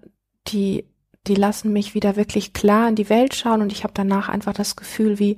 die, 0.49 0.85
die 1.27 1.35
lassen 1.35 1.73
mich 1.73 1.95
wieder 1.95 2.17
wirklich 2.17 2.53
klar 2.53 2.89
in 2.89 2.95
die 2.95 3.09
Welt 3.09 3.35
schauen 3.35 3.63
und 3.63 3.73
ich 3.73 3.85
habe 3.85 3.95
danach 3.95 4.29
einfach 4.29 4.53
das 4.53 4.77
Gefühl, 4.77 5.19
wie 5.19 5.37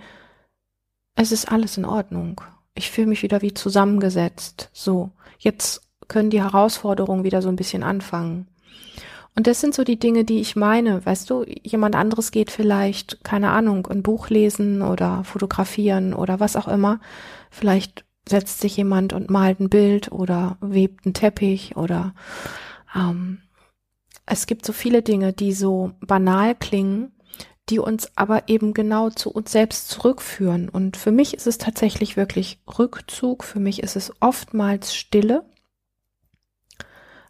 es 1.14 1.32
ist 1.32 1.50
alles 1.50 1.76
in 1.76 1.84
Ordnung. 1.84 2.40
Ich 2.74 2.90
fühle 2.90 3.08
mich 3.08 3.22
wieder 3.22 3.42
wie 3.42 3.52
zusammengesetzt. 3.52 4.70
So, 4.72 5.10
jetzt 5.38 5.82
können 6.06 6.30
die 6.30 6.42
Herausforderungen 6.42 7.24
wieder 7.24 7.42
so 7.42 7.48
ein 7.48 7.56
bisschen 7.56 7.82
anfangen. 7.82 8.46
Und 9.34 9.46
das 9.46 9.60
sind 9.60 9.74
so 9.74 9.84
die 9.84 9.98
Dinge, 9.98 10.24
die 10.24 10.40
ich 10.40 10.56
meine. 10.56 11.04
Weißt 11.04 11.30
du, 11.30 11.44
jemand 11.62 11.94
anderes 11.96 12.30
geht 12.30 12.50
vielleicht, 12.50 13.22
keine 13.24 13.50
Ahnung, 13.50 13.86
ein 13.86 14.02
Buch 14.02 14.30
lesen 14.30 14.82
oder 14.82 15.22
fotografieren 15.24 16.14
oder 16.14 16.40
was 16.40 16.56
auch 16.56 16.68
immer. 16.68 17.00
Vielleicht 17.50 18.04
setzt 18.28 18.60
sich 18.60 18.76
jemand 18.76 19.12
und 19.12 19.30
malt 19.30 19.60
ein 19.60 19.68
Bild 19.68 20.12
oder 20.12 20.56
webt 20.60 21.04
einen 21.06 21.14
Teppich 21.14 21.76
oder 21.76 22.14
ähm, 22.94 23.38
es 24.28 24.46
gibt 24.46 24.64
so 24.64 24.72
viele 24.72 25.02
Dinge, 25.02 25.32
die 25.32 25.52
so 25.52 25.92
banal 26.00 26.54
klingen, 26.54 27.12
die 27.68 27.78
uns 27.78 28.10
aber 28.16 28.48
eben 28.48 28.74
genau 28.74 29.10
zu 29.10 29.30
uns 29.30 29.52
selbst 29.52 29.88
zurückführen. 29.88 30.68
Und 30.68 30.96
für 30.96 31.12
mich 31.12 31.34
ist 31.34 31.46
es 31.46 31.58
tatsächlich 31.58 32.16
wirklich 32.16 32.60
Rückzug, 32.78 33.44
für 33.44 33.60
mich 33.60 33.82
ist 33.82 33.96
es 33.96 34.12
oftmals 34.20 34.94
Stille. 34.94 35.44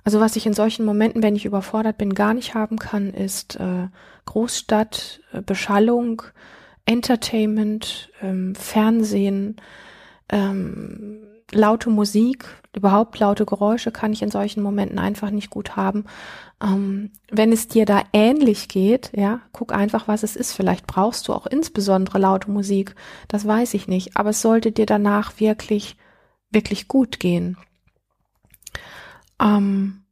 Also 0.05 0.21
was 0.21 0.37
ich 0.37 0.47
in 0.47 0.55
solchen 0.55 0.85
Momenten, 0.85 1.23
wenn 1.23 1.37
ich 1.37 1.45
überfordert 1.45 1.99
bin, 1.99 2.15
gar 2.15 2.35
nicht 2.35 2.55
haben 2.55 2.79
kann, 2.79 3.13
ist 3.13 3.57
äh, 3.57 3.89
Großstadt, 4.27 5.21
äh, 5.33 5.43
Beschallung, 5.43 6.23
Entertainment, 6.87 8.11
ähm, 8.23 8.55
Fernsehen, 8.55 9.57
ähm, 10.31 11.27
laute 11.53 11.91
Musik, 11.91 12.45
überhaupt 12.75 13.19
laute 13.19 13.47
Geräusche 13.47 13.91
kann 13.91 14.13
ich 14.13 14.23
in 14.23 14.31
solchen 14.31 14.63
Momenten 14.63 14.99
einfach 14.99 15.31
nicht 15.31 15.51
gut 15.51 15.77
haben. 15.77 16.05
Ähm, 16.63 17.11
wenn 17.31 17.53
es 17.53 17.69
dir 17.69 17.87
da 17.87 18.03
ähnlich 18.13 18.69
geht, 18.69 19.11
ja, 19.15 19.41
guck 19.53 19.73
einfach, 19.73 20.09
was 20.09 20.23
es 20.23 20.37
ist. 20.37 20.53
Vielleicht 20.53 20.87
brauchst 20.87 21.29
du 21.29 21.33
auch 21.33 21.47
insbesondere 21.47 22.19
laute 22.19 22.51
Musik. 22.51 22.95
Das 23.29 23.47
weiß 23.47 23.75
ich 23.75 23.89
nicht. 23.89 24.17
Aber 24.17 24.31
es 24.31 24.43
sollte 24.43 24.73
dir 24.73 24.87
danach 24.87 25.41
wirklich, 25.41 25.97
wirklich 26.51 26.89
gut 26.89 27.21
gehen. 27.21 27.57
Ähm, 29.41 30.03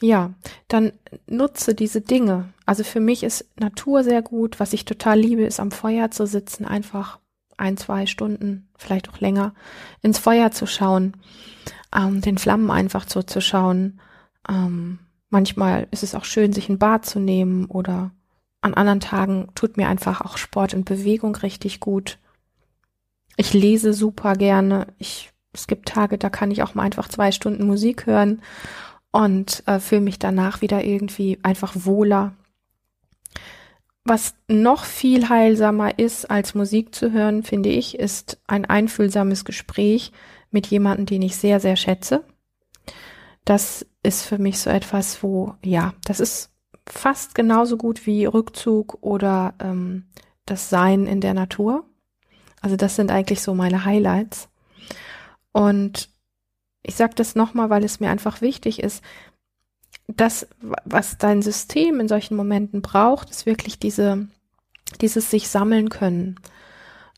ja, 0.00 0.32
dann 0.68 0.92
nutze 1.26 1.74
diese 1.74 2.00
Dinge. 2.00 2.52
Also 2.64 2.84
für 2.84 3.00
mich 3.00 3.22
ist 3.22 3.46
Natur 3.58 4.04
sehr 4.04 4.22
gut. 4.22 4.60
Was 4.60 4.72
ich 4.72 4.84
total 4.84 5.18
liebe, 5.18 5.42
ist 5.42 5.60
am 5.60 5.70
Feuer 5.70 6.10
zu 6.10 6.26
sitzen, 6.26 6.64
einfach 6.64 7.18
ein, 7.60 7.76
zwei 7.76 8.06
Stunden, 8.06 8.68
vielleicht 8.76 9.08
auch 9.10 9.20
länger, 9.20 9.54
ins 10.02 10.18
Feuer 10.18 10.50
zu 10.50 10.66
schauen, 10.66 11.14
ähm, 11.94 12.20
den 12.20 12.38
Flammen 12.38 12.70
einfach 12.70 13.04
zuzuschauen, 13.04 14.00
ähm, 14.48 14.98
Manchmal 15.30 15.86
ist 15.92 16.02
es 16.02 16.16
auch 16.16 16.24
schön, 16.24 16.52
sich 16.52 16.68
ein 16.68 16.78
Bad 16.78 17.06
zu 17.06 17.20
nehmen 17.20 17.66
oder 17.66 18.10
an 18.60 18.74
anderen 18.74 19.00
Tagen 19.00 19.48
tut 19.54 19.76
mir 19.76 19.88
einfach 19.88 20.20
auch 20.20 20.36
Sport 20.36 20.74
und 20.74 20.84
Bewegung 20.84 21.34
richtig 21.36 21.78
gut. 21.78 22.18
Ich 23.36 23.54
lese 23.54 23.94
super 23.94 24.34
gerne. 24.34 24.88
Ich, 24.98 25.30
es 25.52 25.68
gibt 25.68 25.88
Tage, 25.88 26.18
da 26.18 26.28
kann 26.28 26.50
ich 26.50 26.62
auch 26.62 26.74
mal 26.74 26.82
einfach 26.82 27.08
zwei 27.08 27.30
Stunden 27.30 27.66
Musik 27.66 28.06
hören 28.06 28.42
und 29.12 29.62
äh, 29.66 29.78
fühle 29.78 30.02
mich 30.02 30.18
danach 30.18 30.62
wieder 30.62 30.84
irgendwie 30.84 31.38
einfach 31.44 31.74
wohler. 31.76 32.34
Was 34.04 34.34
noch 34.48 34.84
viel 34.84 35.28
heilsamer 35.28 35.98
ist, 35.98 36.30
als 36.30 36.54
Musik 36.54 36.94
zu 36.94 37.12
hören, 37.12 37.42
finde 37.42 37.68
ich, 37.68 37.98
ist 37.98 38.40
ein 38.46 38.64
einfühlsames 38.64 39.44
Gespräch 39.44 40.12
mit 40.50 40.66
jemandem, 40.66 41.06
den 41.06 41.22
ich 41.22 41.36
sehr, 41.36 41.60
sehr 41.60 41.76
schätze. 41.76 42.24
Das 43.44 43.86
ist 44.02 44.24
für 44.24 44.38
mich 44.38 44.58
so 44.58 44.70
etwas, 44.70 45.22
wo, 45.22 45.54
ja, 45.62 45.94
das 46.04 46.20
ist 46.20 46.50
fast 46.88 47.34
genauso 47.34 47.76
gut 47.76 48.06
wie 48.06 48.24
Rückzug 48.24 48.98
oder 49.00 49.54
ähm, 49.60 50.06
das 50.46 50.70
Sein 50.70 51.06
in 51.06 51.20
der 51.20 51.34
Natur. 51.34 51.84
Also 52.60 52.76
das 52.76 52.96
sind 52.96 53.10
eigentlich 53.10 53.42
so 53.42 53.54
meine 53.54 53.84
Highlights. 53.84 54.48
Und 55.52 56.10
ich 56.82 56.94
sage 56.94 57.14
das 57.14 57.34
nochmal, 57.34 57.70
weil 57.70 57.84
es 57.84 58.00
mir 58.00 58.10
einfach 58.10 58.40
wichtig 58.40 58.82
ist, 58.82 59.02
das, 60.16 60.46
was 60.60 61.18
dein 61.18 61.42
System 61.42 62.00
in 62.00 62.08
solchen 62.08 62.36
Momenten 62.36 62.82
braucht, 62.82 63.30
ist 63.30 63.46
wirklich 63.46 63.78
diese, 63.78 64.28
dieses 65.00 65.30
sich 65.30 65.48
sammeln 65.48 65.88
können. 65.88 66.36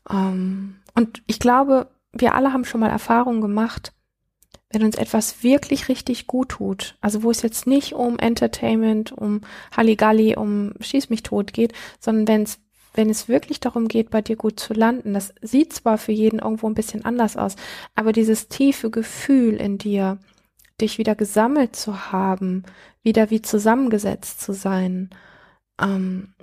Ähm, 0.09 0.75
und 0.95 1.23
ich 1.27 1.39
glaube, 1.39 1.87
wir 2.11 2.35
alle 2.35 2.53
haben 2.53 2.65
schon 2.65 2.81
mal 2.81 2.89
Erfahrungen 2.89 3.41
gemacht, 3.41 3.93
wenn 4.69 4.83
uns 4.83 4.95
etwas 4.95 5.43
wirklich 5.43 5.87
richtig 5.87 6.25
gut 6.27 6.49
tut, 6.49 6.97
also 6.99 7.23
wo 7.23 7.31
es 7.31 7.43
jetzt 7.43 7.67
nicht 7.67 7.93
um 7.93 8.17
Entertainment, 8.17 9.11
um 9.11 9.41
Halligalli, 9.75 10.35
um 10.35 10.73
Schieß 10.79 11.09
mich 11.09 11.23
tot 11.23 11.53
geht, 11.53 11.73
sondern 11.99 12.27
wenn 12.27 12.43
es 12.43 12.59
wenn 12.95 13.09
es 13.09 13.27
wirklich 13.27 13.59
darum 13.59 13.87
geht, 13.87 14.11
bei 14.11 14.21
dir 14.21 14.35
gut 14.35 14.59
zu 14.59 14.73
landen, 14.73 15.15
das 15.15 15.33
sieht 15.41 15.73
zwar 15.73 15.97
für 15.97 16.11
jeden 16.11 16.37
irgendwo 16.39 16.67
ein 16.67 16.75
bisschen 16.75 17.03
anders 17.05 17.37
aus, 17.37 17.55
aber 17.95 18.11
dieses 18.11 18.49
tiefe 18.49 18.91
Gefühl 18.91 19.55
in 19.55 19.79
dir, 19.79 20.19
dich 20.83 20.97
wieder 20.97 21.15
gesammelt 21.15 21.75
zu 21.75 22.11
haben, 22.11 22.63
wieder 23.01 23.29
wie 23.29 23.41
zusammengesetzt 23.41 24.41
zu 24.41 24.53
sein, 24.53 25.09
ähm, 25.81 26.33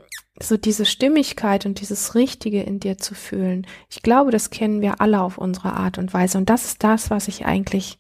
so 0.43 0.57
diese 0.57 0.87
Stimmigkeit 0.87 1.67
und 1.67 1.81
dieses 1.81 2.15
Richtige 2.15 2.63
in 2.63 2.81
dir 2.81 2.99
zu 2.99 3.15
fühlen. 3.15 3.67
Ich 3.89 4.03
glaube, 4.03 4.31
das 4.31 4.51
kennen 4.51 4.81
wir 4.81 5.01
alle 5.01 5.21
auf 5.21 5.39
unsere 5.39 5.75
Art 5.75 5.99
und 5.99 6.13
Weise. 6.15 6.39
Und 6.39 6.49
das 6.49 6.65
ist 6.65 6.83
das, 6.83 7.11
was 7.11 7.29
ich 7.29 7.45
eigentlich 7.45 7.99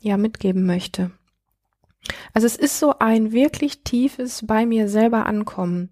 ja 0.00 0.16
mitgeben 0.16 0.66
möchte. 0.66 1.12
Also 2.34 2.46
es 2.46 2.56
ist 2.56 2.78
so 2.78 2.98
ein 2.98 3.32
wirklich 3.32 3.82
tiefes 3.82 4.44
bei 4.46 4.66
mir 4.66 4.88
selber 4.88 5.26
ankommen 5.26 5.90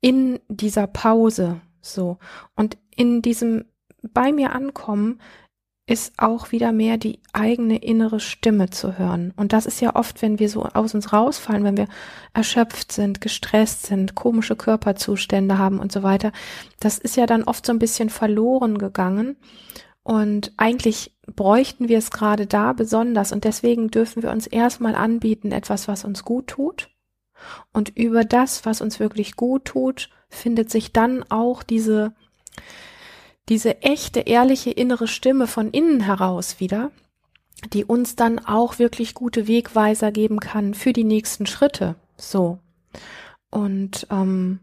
in 0.00 0.40
dieser 0.48 0.86
Pause 0.86 1.60
so 1.80 2.18
und 2.54 2.76
in 2.94 3.22
diesem 3.22 3.64
bei 4.02 4.32
mir 4.32 4.52
ankommen 4.52 5.20
ist 5.88 6.12
auch 6.18 6.52
wieder 6.52 6.70
mehr 6.70 6.98
die 6.98 7.18
eigene 7.32 7.78
innere 7.78 8.20
Stimme 8.20 8.68
zu 8.68 8.98
hören. 8.98 9.32
Und 9.36 9.54
das 9.54 9.64
ist 9.64 9.80
ja 9.80 9.96
oft, 9.96 10.20
wenn 10.20 10.38
wir 10.38 10.50
so 10.50 10.64
aus 10.64 10.94
uns 10.94 11.14
rausfallen, 11.14 11.64
wenn 11.64 11.78
wir 11.78 11.88
erschöpft 12.34 12.92
sind, 12.92 13.22
gestresst 13.22 13.86
sind, 13.86 14.14
komische 14.14 14.54
Körperzustände 14.54 15.56
haben 15.56 15.78
und 15.78 15.90
so 15.90 16.02
weiter. 16.02 16.32
Das 16.78 16.98
ist 16.98 17.16
ja 17.16 17.24
dann 17.24 17.42
oft 17.42 17.64
so 17.64 17.72
ein 17.72 17.78
bisschen 17.78 18.10
verloren 18.10 18.76
gegangen. 18.76 19.36
Und 20.02 20.52
eigentlich 20.58 21.16
bräuchten 21.26 21.88
wir 21.88 21.96
es 21.96 22.10
gerade 22.10 22.46
da 22.46 22.74
besonders. 22.74 23.32
Und 23.32 23.44
deswegen 23.44 23.90
dürfen 23.90 24.22
wir 24.22 24.30
uns 24.30 24.46
erstmal 24.46 24.94
anbieten, 24.94 25.52
etwas, 25.52 25.88
was 25.88 26.04
uns 26.04 26.22
gut 26.22 26.48
tut. 26.48 26.90
Und 27.72 27.96
über 27.96 28.24
das, 28.24 28.66
was 28.66 28.82
uns 28.82 29.00
wirklich 29.00 29.36
gut 29.36 29.64
tut, 29.64 30.10
findet 30.28 30.70
sich 30.70 30.92
dann 30.92 31.24
auch 31.30 31.62
diese 31.62 32.12
diese 33.48 33.82
echte, 33.82 34.20
ehrliche 34.20 34.70
innere 34.70 35.08
Stimme 35.08 35.46
von 35.46 35.70
innen 35.70 36.00
heraus 36.00 36.60
wieder, 36.60 36.90
die 37.72 37.84
uns 37.84 38.16
dann 38.16 38.38
auch 38.38 38.78
wirklich 38.78 39.14
gute 39.14 39.48
Wegweiser 39.48 40.12
geben 40.12 40.40
kann 40.40 40.74
für 40.74 40.92
die 40.92 41.04
nächsten 41.04 41.46
Schritte. 41.46 41.96
So. 42.16 42.58
Und 43.50 44.06
ähm, 44.10 44.60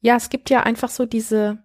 ja, 0.00 0.16
es 0.16 0.30
gibt 0.30 0.50
ja 0.50 0.62
einfach 0.62 0.88
so 0.90 1.06
diese, 1.06 1.62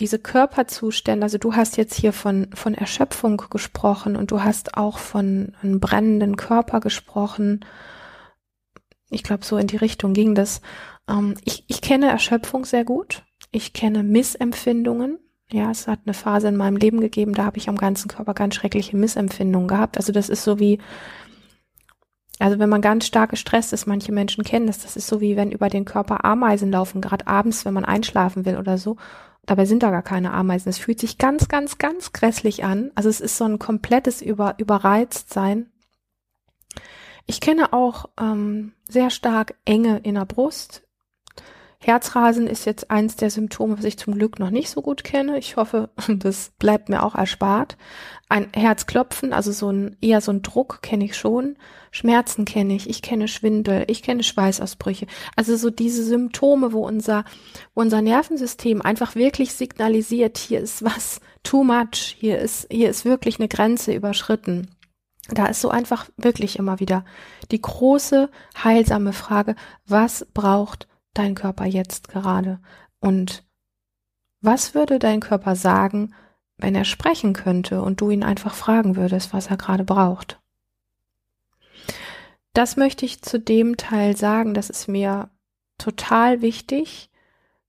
diese 0.00 0.18
Körperzustände, 0.18 1.24
also 1.24 1.38
du 1.38 1.54
hast 1.54 1.76
jetzt 1.76 1.94
hier 1.94 2.12
von, 2.12 2.50
von 2.54 2.74
Erschöpfung 2.74 3.36
gesprochen 3.50 4.16
und 4.16 4.30
du 4.30 4.42
hast 4.42 4.76
auch 4.76 4.98
von 4.98 5.54
einem 5.62 5.80
brennenden 5.80 6.36
Körper 6.36 6.80
gesprochen. 6.80 7.64
Ich 9.10 9.22
glaube, 9.22 9.44
so 9.44 9.56
in 9.58 9.66
die 9.66 9.76
Richtung 9.76 10.12
ging 10.14 10.34
das. 10.34 10.60
Ähm, 11.08 11.34
ich, 11.44 11.64
ich 11.68 11.82
kenne 11.82 12.08
Erschöpfung 12.10 12.64
sehr 12.64 12.84
gut. 12.84 13.24
Ich 13.50 13.72
kenne 13.72 14.02
Missempfindungen. 14.02 15.18
Ja, 15.50 15.70
es 15.70 15.88
hat 15.88 16.00
eine 16.04 16.14
Phase 16.14 16.48
in 16.48 16.56
meinem 16.56 16.76
Leben 16.76 17.00
gegeben, 17.00 17.32
da 17.32 17.44
habe 17.44 17.56
ich 17.56 17.70
am 17.70 17.78
ganzen 17.78 18.08
Körper 18.08 18.34
ganz 18.34 18.54
schreckliche 18.54 18.96
Missempfindungen 18.96 19.66
gehabt. 19.66 19.96
Also 19.96 20.12
das 20.12 20.28
ist 20.28 20.44
so 20.44 20.58
wie, 20.58 20.78
also 22.38 22.58
wenn 22.58 22.68
man 22.68 22.82
ganz 22.82 23.06
stark 23.06 23.30
gestresst 23.30 23.72
ist, 23.72 23.86
manche 23.86 24.12
Menschen 24.12 24.44
kennen 24.44 24.66
das, 24.66 24.80
das 24.80 24.96
ist 24.96 25.06
so 25.06 25.22
wie 25.22 25.36
wenn 25.36 25.50
über 25.50 25.70
den 25.70 25.86
Körper 25.86 26.26
Ameisen 26.26 26.70
laufen, 26.70 27.00
gerade 27.00 27.26
abends, 27.26 27.64
wenn 27.64 27.72
man 27.72 27.86
einschlafen 27.86 28.44
will 28.44 28.58
oder 28.58 28.76
so. 28.76 28.96
Dabei 29.46 29.64
sind 29.64 29.82
da 29.82 29.90
gar 29.90 30.02
keine 30.02 30.34
Ameisen. 30.34 30.68
Es 30.68 30.76
fühlt 30.76 31.00
sich 31.00 31.16
ganz, 31.16 31.48
ganz, 31.48 31.78
ganz 31.78 32.12
grässlich 32.12 32.64
an. 32.64 32.90
Also 32.94 33.08
es 33.08 33.22
ist 33.22 33.38
so 33.38 33.44
ein 33.44 33.58
komplettes 33.58 34.20
Über 34.20 34.54
Überreiztsein. 34.58 35.70
Ich 37.24 37.40
kenne 37.40 37.72
auch 37.72 38.10
ähm, 38.20 38.72
sehr 38.86 39.08
stark 39.08 39.54
Enge 39.64 40.00
in 40.02 40.16
der 40.16 40.26
Brust, 40.26 40.82
Herzrasen 41.80 42.48
ist 42.48 42.66
jetzt 42.66 42.90
eins 42.90 43.14
der 43.14 43.30
Symptome, 43.30 43.78
was 43.78 43.84
ich 43.84 43.98
zum 43.98 44.14
Glück 44.14 44.40
noch 44.40 44.50
nicht 44.50 44.68
so 44.68 44.82
gut 44.82 45.04
kenne. 45.04 45.38
Ich 45.38 45.56
hoffe, 45.56 45.90
das 46.08 46.50
bleibt 46.58 46.88
mir 46.88 47.04
auch 47.04 47.14
erspart. 47.14 47.76
Ein 48.28 48.48
Herzklopfen, 48.52 49.32
also 49.32 49.52
so 49.52 49.70
ein, 49.70 49.96
eher 50.00 50.20
so 50.20 50.32
ein 50.32 50.42
Druck 50.42 50.82
kenne 50.82 51.04
ich 51.04 51.16
schon. 51.16 51.56
Schmerzen 51.92 52.44
kenne 52.44 52.74
ich. 52.74 52.90
Ich 52.90 53.00
kenne 53.00 53.28
Schwindel. 53.28 53.84
Ich 53.86 54.02
kenne 54.02 54.24
Schweißausbrüche. 54.24 55.06
Also 55.36 55.56
so 55.56 55.70
diese 55.70 56.04
Symptome, 56.04 56.72
wo 56.72 56.84
unser, 56.84 57.24
wo 57.74 57.80
unser 57.80 58.02
Nervensystem 58.02 58.82
einfach 58.82 59.14
wirklich 59.14 59.52
signalisiert, 59.52 60.36
hier 60.36 60.60
ist 60.60 60.84
was 60.84 61.20
too 61.44 61.62
much. 61.62 62.16
Hier 62.18 62.40
ist, 62.40 62.66
hier 62.72 62.90
ist 62.90 63.04
wirklich 63.04 63.38
eine 63.38 63.48
Grenze 63.48 63.94
überschritten. 63.94 64.68
Da 65.30 65.46
ist 65.46 65.60
so 65.60 65.68
einfach 65.68 66.08
wirklich 66.16 66.58
immer 66.58 66.80
wieder 66.80 67.04
die 67.52 67.62
große 67.62 68.30
heilsame 68.62 69.12
Frage, 69.12 69.54
was 69.86 70.26
braucht 70.34 70.88
dein 71.14 71.34
Körper 71.34 71.64
jetzt 71.64 72.08
gerade? 72.08 72.60
Und 73.00 73.44
was 74.40 74.74
würde 74.74 74.98
dein 74.98 75.20
Körper 75.20 75.56
sagen, 75.56 76.14
wenn 76.56 76.74
er 76.74 76.84
sprechen 76.84 77.32
könnte 77.32 77.82
und 77.82 78.00
du 78.00 78.10
ihn 78.10 78.22
einfach 78.22 78.54
fragen 78.54 78.96
würdest, 78.96 79.32
was 79.32 79.48
er 79.48 79.56
gerade 79.56 79.84
braucht? 79.84 80.40
Das 82.52 82.76
möchte 82.76 83.04
ich 83.04 83.22
zu 83.22 83.38
dem 83.38 83.76
Teil 83.76 84.16
sagen, 84.16 84.54
das 84.54 84.70
ist 84.70 84.88
mir 84.88 85.30
total 85.78 86.42
wichtig, 86.42 87.10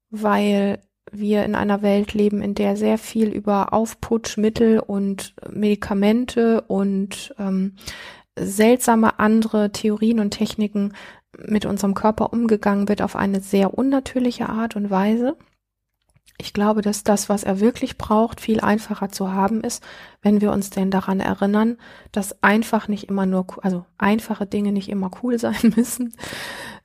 weil 0.09 0.81
wir 1.11 1.43
in 1.43 1.55
einer 1.55 1.81
Welt 1.81 2.13
leben, 2.13 2.41
in 2.41 2.55
der 2.55 2.75
sehr 2.75 2.97
viel 2.97 3.29
über 3.29 3.73
Aufputschmittel 3.73 4.79
und 4.79 5.35
Medikamente 5.49 6.61
und 6.61 7.33
ähm, 7.39 7.75
seltsame 8.35 9.19
andere 9.19 9.71
Theorien 9.71 10.19
und 10.19 10.31
Techniken 10.31 10.93
mit 11.37 11.65
unserem 11.65 11.93
Körper 11.93 12.33
umgegangen 12.33 12.87
wird 12.87 13.01
auf 13.01 13.15
eine 13.15 13.41
sehr 13.41 13.77
unnatürliche 13.77 14.49
Art 14.49 14.75
und 14.75 14.89
Weise. 14.89 15.37
Ich 16.41 16.53
glaube, 16.53 16.81
dass 16.81 17.03
das, 17.03 17.27
was 17.27 17.43
er 17.43 17.59
wirklich 17.59 17.97
braucht, 17.97 18.39
viel 18.39 18.61
einfacher 18.61 19.09
zu 19.09 19.33
haben 19.33 19.59
ist, 19.59 19.83
wenn 20.21 20.39
wir 20.39 20.53
uns 20.53 20.69
denn 20.69 20.89
daran 20.89 21.19
erinnern, 21.19 21.77
dass 22.13 22.41
einfach 22.41 22.87
nicht 22.87 23.09
immer 23.09 23.25
nur, 23.25 23.45
also 23.61 23.85
einfache 23.97 24.45
Dinge 24.45 24.71
nicht 24.71 24.87
immer 24.87 25.11
cool 25.21 25.37
sein 25.39 25.73
müssen, 25.75 26.13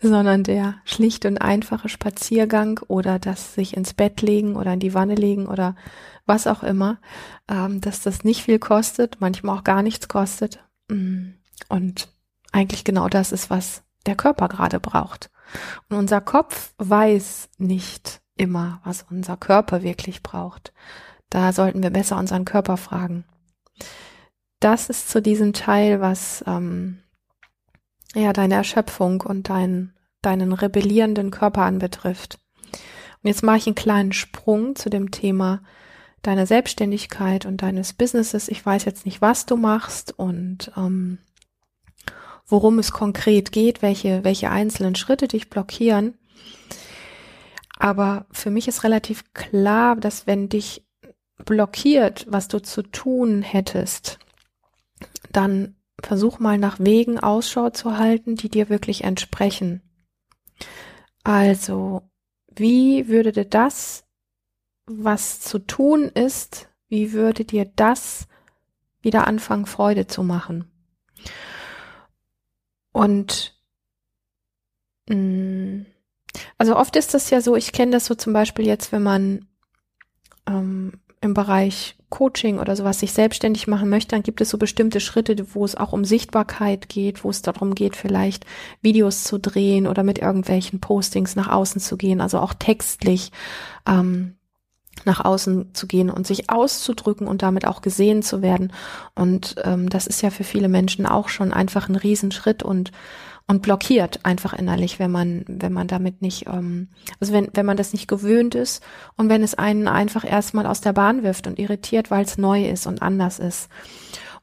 sondern 0.01 0.43
der 0.43 0.75
schlicht 0.85 1.25
und 1.25 1.39
einfache 1.39 1.89
Spaziergang 1.89 2.81
oder 2.89 3.21
das 3.21 3.55
sich 3.55 3.77
ins 3.77 3.95
Bett 3.95 4.23
legen 4.23 4.57
oder 4.57 4.73
in 4.73 4.81
die 4.81 4.93
Wanne 4.93 5.15
legen 5.15 5.47
oder 5.47 5.77
was 6.27 6.49
auch 6.49 6.65
immer, 6.65 6.99
ähm, 7.49 7.81
dass 7.81 8.01
das 8.01 8.25
nicht 8.25 8.43
viel 8.43 8.59
kostet, 8.59 9.21
manchmal 9.21 9.57
auch 9.57 9.65
gar 9.65 9.83
nichts 9.83 10.09
kostet. 10.09 10.65
Mm. 10.89 11.35
Und 11.69 12.09
eigentlich 12.51 12.83
genau 12.83 13.09
das 13.09 13.31
ist, 13.31 13.51
was 13.51 13.85
der 14.07 14.17
Körper 14.17 14.49
gerade 14.49 14.81
braucht. 14.81 15.31
Und 15.89 15.97
unser 15.97 16.21
Kopf 16.21 16.75
weiß 16.79 17.51
nicht 17.59 18.21
immer, 18.37 18.81
was 18.85 19.07
unser 19.11 19.37
Körper 19.37 19.83
wirklich 19.83 20.23
braucht. 20.23 20.73
Da 21.31 21.53
sollten 21.53 21.83
wir 21.83 21.91
besser 21.91 22.17
unseren 22.17 22.45
Körper 22.45 22.77
fragen. 22.77 23.25
Das 24.61 24.89
ist 24.89 25.09
zu 25.09 25.21
diesem 25.21 25.53
Teil, 25.53 26.01
was 26.01 26.45
ähm, 26.47 27.03
ja 28.15 28.33
deine 28.33 28.55
Erschöpfung 28.55 29.21
und 29.21 29.49
dein, 29.49 29.95
deinen 30.23 30.53
rebellierenden 30.53 31.31
Körper 31.31 31.63
anbetrifft. 31.63 32.39
Und 32.73 33.29
jetzt 33.29 33.43
mache 33.43 33.59
ich 33.59 33.67
einen 33.67 33.75
kleinen 33.75 34.13
Sprung 34.13 34.77
zu 34.77 34.91
dem 34.91 35.11
Thema 35.11 35.63
deiner 36.23 36.47
Selbstständigkeit 36.47 37.47
und 37.47 37.63
deines 37.63 37.93
Businesses. 37.93 38.49
Ich 38.49 38.65
weiß 38.65 38.85
jetzt 38.85 39.05
nicht, 39.07 39.21
was 39.21 39.47
du 39.47 39.57
machst 39.57 40.19
und 40.19 40.73
ähm, 40.77 41.19
worum 42.47 42.79
es 42.79 42.93
konkret 42.93 43.53
geht, 43.53 43.83
welche, 43.83 44.25
welche 44.25 44.51
einzelnen 44.51 44.95
Schritte 44.95 45.29
dich 45.29 45.51
blockieren. 45.51 46.19
Aber 47.79 48.27
für 48.31 48.51
mich 48.51 48.69
ist 48.69 48.85
relativ 48.85 49.33
klar, 49.35 49.97
dass 49.97 50.27
wenn 50.27 50.49
dich 50.49 50.87
blockiert, 51.45 52.27
was 52.29 52.49
du 52.49 52.61
zu 52.61 52.83
tun 52.83 53.43
hättest, 53.43 54.19
dann 55.33 55.77
versuch 56.01 56.39
mal 56.39 56.59
nach 56.59 56.79
Wegen 56.79 57.19
Ausschau 57.19 57.71
zu 57.71 57.99
halten, 57.99 58.37
die 58.37 58.49
dir 58.49 58.69
wirklich 58.69 59.05
entsprechen. 59.05 59.83
Also, 61.25 62.03
wie 62.55 63.09
würde 63.09 63.33
dir 63.33 63.47
das, 63.47 64.05
was 64.87 65.41
zu 65.41 65.59
tun 65.59 66.05
ist, 66.05 66.69
wie 66.89 67.13
würde 67.13 67.45
dir 67.45 67.65
das 67.65 68.29
wieder 69.01 69.27
anfangen, 69.27 69.67
Freude 69.67 70.07
zu 70.07 70.23
machen? 70.23 70.71
Und 72.95 73.53
mh, 75.09 75.17
mm, 75.17 75.87
also 76.59 76.77
oft 76.77 76.97
ist 76.97 77.13
das 77.13 77.29
ja 77.31 77.41
so, 77.41 77.57
ich 77.57 77.73
kenne 77.73 77.93
das 77.93 78.07
so 78.07 78.15
zum 78.15 78.33
Beispiel 78.33 78.67
jetzt, 78.67 78.93
wenn 78.93 79.03
man 79.03 79.47
ähm, 80.49 81.01
im 81.21 81.35
Bereich 81.35 81.97
Coaching 82.09 82.61
oder 82.61 82.77
sowas 82.77 83.01
sich 83.01 83.13
selbstständig 83.13 83.67
machen 83.67 83.89
möchte, 83.89 84.11
dann 84.11 84.23
gibt 84.23 84.41
es 84.41 84.51
so 84.51 84.59
bestimmte 84.59 85.01
Schritte, 85.01 85.55
wo 85.55 85.65
es 85.65 85.75
auch 85.75 85.93
um 85.93 86.05
Sichtbarkeit 86.05 86.89
geht, 86.89 87.25
wo 87.25 87.31
es 87.31 87.43
darum 87.43 87.75
geht, 87.75 87.97
vielleicht 87.97 88.47
Videos 88.81 89.25
zu 89.25 89.39
drehen 89.39 89.89
oder 89.89 90.05
mit 90.05 90.19
irgendwelchen 90.19 90.81
Postings 90.81 91.35
nach 91.35 91.49
außen 91.49 91.81
zu 91.81 91.97
gehen, 91.97 92.21
also 92.21 92.39
auch 92.39 92.55
textlich 92.55 93.33
ähm, 93.89 94.37
nach 95.05 95.25
außen 95.25 95.75
zu 95.75 95.87
gehen 95.87 96.11
und 96.11 96.27
sich 96.27 96.51
auszudrücken 96.51 97.27
und 97.27 97.43
damit 97.43 97.67
auch 97.67 97.83
gesehen 97.83 98.23
zu 98.23 98.43
werden. 98.43 98.73
Und 99.15 99.57
ähm, 99.65 99.89
das 99.89 100.07
ist 100.07 100.23
ja 100.23 100.31
für 100.31 100.45
viele 100.45 100.69
Menschen 100.69 101.07
auch 101.07 101.29
schon 101.29 101.53
einfach 101.53 101.89
ein 101.89 101.97
Riesenschritt 101.97 102.63
und 102.63 102.93
und 103.47 103.61
blockiert 103.61 104.21
einfach 104.23 104.55
innerlich, 104.55 104.99
wenn 104.99 105.11
man, 105.11 105.45
wenn 105.47 105.73
man 105.73 105.87
damit 105.87 106.23
nicht, 106.23 106.47
ähm, 106.47 106.89
also 107.21 107.33
wenn, 107.33 107.49
wenn 107.53 107.67
man 107.67 107.77
das 107.77 107.93
nicht 107.93 108.09
gewöhnt 108.09 108.55
ist 108.55 108.83
und 109.17 109.29
wenn 109.29 109.43
es 109.43 109.55
einen 109.55 109.87
einfach 109.87 110.25
erstmal 110.25 110.67
aus 110.67 110.81
der 110.81 110.95
Bahn 110.95 111.23
wirft 111.23 111.47
und 111.47 111.59
irritiert, 111.59 112.11
weil 112.11 112.25
es 112.25 112.39
neu 112.39 112.67
ist 112.67 112.87
und 112.87 113.03
anders 113.03 113.39
ist. 113.39 113.69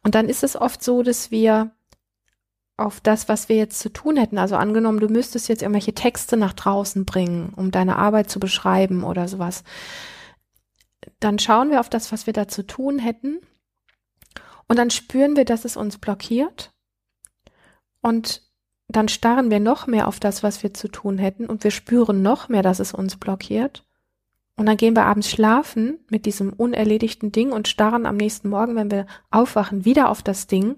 Und 0.03 0.13
dann 0.13 0.29
ist 0.29 0.43
es 0.43 0.55
oft 0.55 0.83
so, 0.83 1.01
dass 1.01 1.31
wir 1.31 1.71
auf 2.77 2.99
das, 2.99 3.27
was 3.27 3.49
wir 3.49 3.55
jetzt 3.55 3.79
zu 3.79 3.89
tun 3.89 4.17
hätten, 4.17 4.37
also 4.37 4.55
angenommen, 4.55 4.99
du 4.99 5.07
müsstest 5.07 5.47
jetzt 5.49 5.61
irgendwelche 5.61 5.93
Texte 5.93 6.37
nach 6.37 6.53
draußen 6.53 7.05
bringen, 7.05 7.53
um 7.55 7.71
deine 7.71 7.97
Arbeit 7.97 8.29
zu 8.29 8.39
beschreiben 8.39 9.03
oder 9.03 9.27
sowas, 9.27 9.63
dann 11.21 11.39
schauen 11.39 11.71
wir 11.71 11.79
auf 11.79 11.89
das, 11.89 12.11
was 12.11 12.25
wir 12.25 12.33
da 12.33 12.47
zu 12.47 12.65
tun 12.65 12.99
hätten. 12.99 13.39
Und 14.67 14.77
dann 14.77 14.89
spüren 14.89 15.35
wir, 15.35 15.45
dass 15.45 15.65
es 15.65 15.77
uns 15.77 15.97
blockiert. 15.97 16.73
Und 18.01 18.41
dann 18.87 19.07
starren 19.07 19.49
wir 19.49 19.59
noch 19.59 19.87
mehr 19.87 20.07
auf 20.07 20.19
das, 20.19 20.43
was 20.43 20.63
wir 20.63 20.73
zu 20.73 20.89
tun 20.89 21.17
hätten. 21.17 21.45
Und 21.45 21.63
wir 21.63 21.71
spüren 21.71 22.21
noch 22.21 22.49
mehr, 22.49 22.63
dass 22.63 22.79
es 22.79 22.93
uns 22.93 23.17
blockiert. 23.17 23.85
Und 24.57 24.65
dann 24.65 24.77
gehen 24.77 24.95
wir 24.95 25.05
abends 25.05 25.29
schlafen 25.29 25.99
mit 26.09 26.25
diesem 26.25 26.53
unerledigten 26.53 27.31
Ding 27.31 27.51
und 27.51 27.67
starren 27.67 28.05
am 28.05 28.17
nächsten 28.17 28.49
Morgen, 28.49 28.75
wenn 28.75 28.91
wir 28.91 29.05
aufwachen, 29.29 29.85
wieder 29.85 30.09
auf 30.09 30.21
das 30.21 30.47
Ding, 30.47 30.77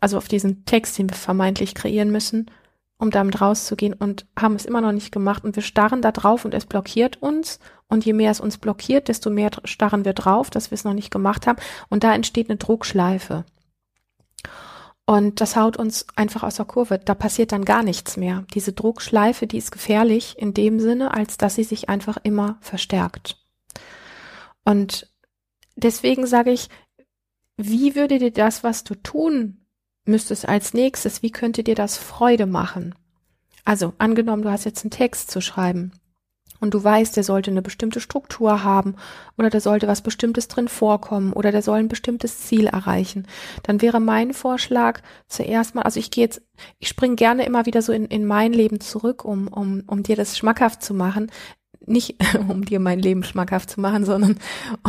also 0.00 0.18
auf 0.18 0.28
diesen 0.28 0.64
Text, 0.64 0.98
den 0.98 1.08
wir 1.08 1.16
vermeintlich 1.16 1.74
kreieren 1.74 2.10
müssen, 2.10 2.50
um 2.98 3.10
damit 3.10 3.40
rauszugehen 3.40 3.94
und 3.94 4.26
haben 4.38 4.54
es 4.54 4.64
immer 4.64 4.80
noch 4.80 4.92
nicht 4.92 5.12
gemacht 5.12 5.44
und 5.44 5.56
wir 5.56 5.62
starren 5.62 6.02
da 6.02 6.12
drauf 6.12 6.44
und 6.44 6.54
es 6.54 6.66
blockiert 6.66 7.20
uns 7.20 7.58
und 7.88 8.04
je 8.04 8.12
mehr 8.12 8.30
es 8.30 8.40
uns 8.40 8.58
blockiert, 8.58 9.08
desto 9.08 9.30
mehr 9.30 9.50
starren 9.64 10.04
wir 10.04 10.12
drauf, 10.12 10.50
dass 10.50 10.70
wir 10.70 10.76
es 10.76 10.84
noch 10.84 10.94
nicht 10.94 11.10
gemacht 11.10 11.46
haben 11.46 11.58
und 11.88 12.04
da 12.04 12.14
entsteht 12.14 12.48
eine 12.48 12.56
Druckschleife. 12.56 13.44
Und 15.06 15.42
das 15.42 15.54
haut 15.56 15.76
uns 15.76 16.06
einfach 16.16 16.42
aus 16.42 16.56
der 16.56 16.64
Kurve. 16.64 16.98
Da 16.98 17.14
passiert 17.14 17.52
dann 17.52 17.66
gar 17.66 17.82
nichts 17.82 18.16
mehr. 18.16 18.46
Diese 18.54 18.72
Druckschleife, 18.72 19.46
die 19.46 19.58
ist 19.58 19.70
gefährlich 19.70 20.36
in 20.38 20.54
dem 20.54 20.80
Sinne, 20.80 21.12
als 21.12 21.36
dass 21.36 21.56
sie 21.56 21.64
sich 21.64 21.90
einfach 21.90 22.16
immer 22.22 22.56
verstärkt. 22.62 23.36
Und 24.64 25.12
deswegen 25.76 26.26
sage 26.26 26.52
ich, 26.52 26.70
wie 27.58 27.94
würde 27.94 28.18
dir 28.18 28.32
das, 28.32 28.64
was 28.64 28.82
du 28.82 28.94
tun 28.94 29.63
müsstest 30.04 30.48
als 30.48 30.74
nächstes, 30.74 31.22
wie 31.22 31.30
könnte 31.30 31.62
dir 31.62 31.74
das 31.74 31.96
Freude 31.96 32.46
machen? 32.46 32.94
Also 33.64 33.94
angenommen, 33.98 34.42
du 34.42 34.50
hast 34.50 34.64
jetzt 34.64 34.84
einen 34.84 34.90
Text 34.90 35.30
zu 35.30 35.40
schreiben 35.40 35.92
und 36.60 36.74
du 36.74 36.82
weißt, 36.82 37.16
der 37.16 37.24
sollte 37.24 37.50
eine 37.50 37.62
bestimmte 37.62 38.00
Struktur 38.00 38.64
haben 38.64 38.96
oder 39.38 39.50
da 39.50 39.60
sollte 39.60 39.86
was 39.88 40.02
Bestimmtes 40.02 40.48
drin 40.48 40.68
vorkommen 40.68 41.32
oder 41.32 41.52
der 41.52 41.62
soll 41.62 41.78
ein 41.78 41.88
bestimmtes 41.88 42.40
Ziel 42.40 42.66
erreichen, 42.66 43.26
dann 43.62 43.82
wäre 43.82 44.00
mein 44.00 44.32
Vorschlag 44.32 45.00
zuerst 45.28 45.74
mal, 45.74 45.82
also 45.82 46.00
ich 46.00 46.10
gehe 46.10 46.24
jetzt, 46.24 46.42
ich 46.78 46.88
springe 46.88 47.16
gerne 47.16 47.44
immer 47.44 47.66
wieder 47.66 47.82
so 47.82 47.92
in, 47.92 48.06
in 48.06 48.24
mein 48.24 48.52
Leben 48.52 48.80
zurück, 48.80 49.24
um, 49.24 49.48
um, 49.48 49.82
um 49.86 50.02
dir 50.02 50.16
das 50.16 50.38
schmackhaft 50.38 50.82
zu 50.82 50.94
machen. 50.94 51.30
Nicht 51.86 52.16
um 52.48 52.64
dir 52.64 52.80
mein 52.80 52.98
Leben 52.98 53.24
schmackhaft 53.24 53.70
zu 53.70 53.80
machen, 53.80 54.04
sondern 54.04 54.38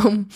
um, 0.02 0.28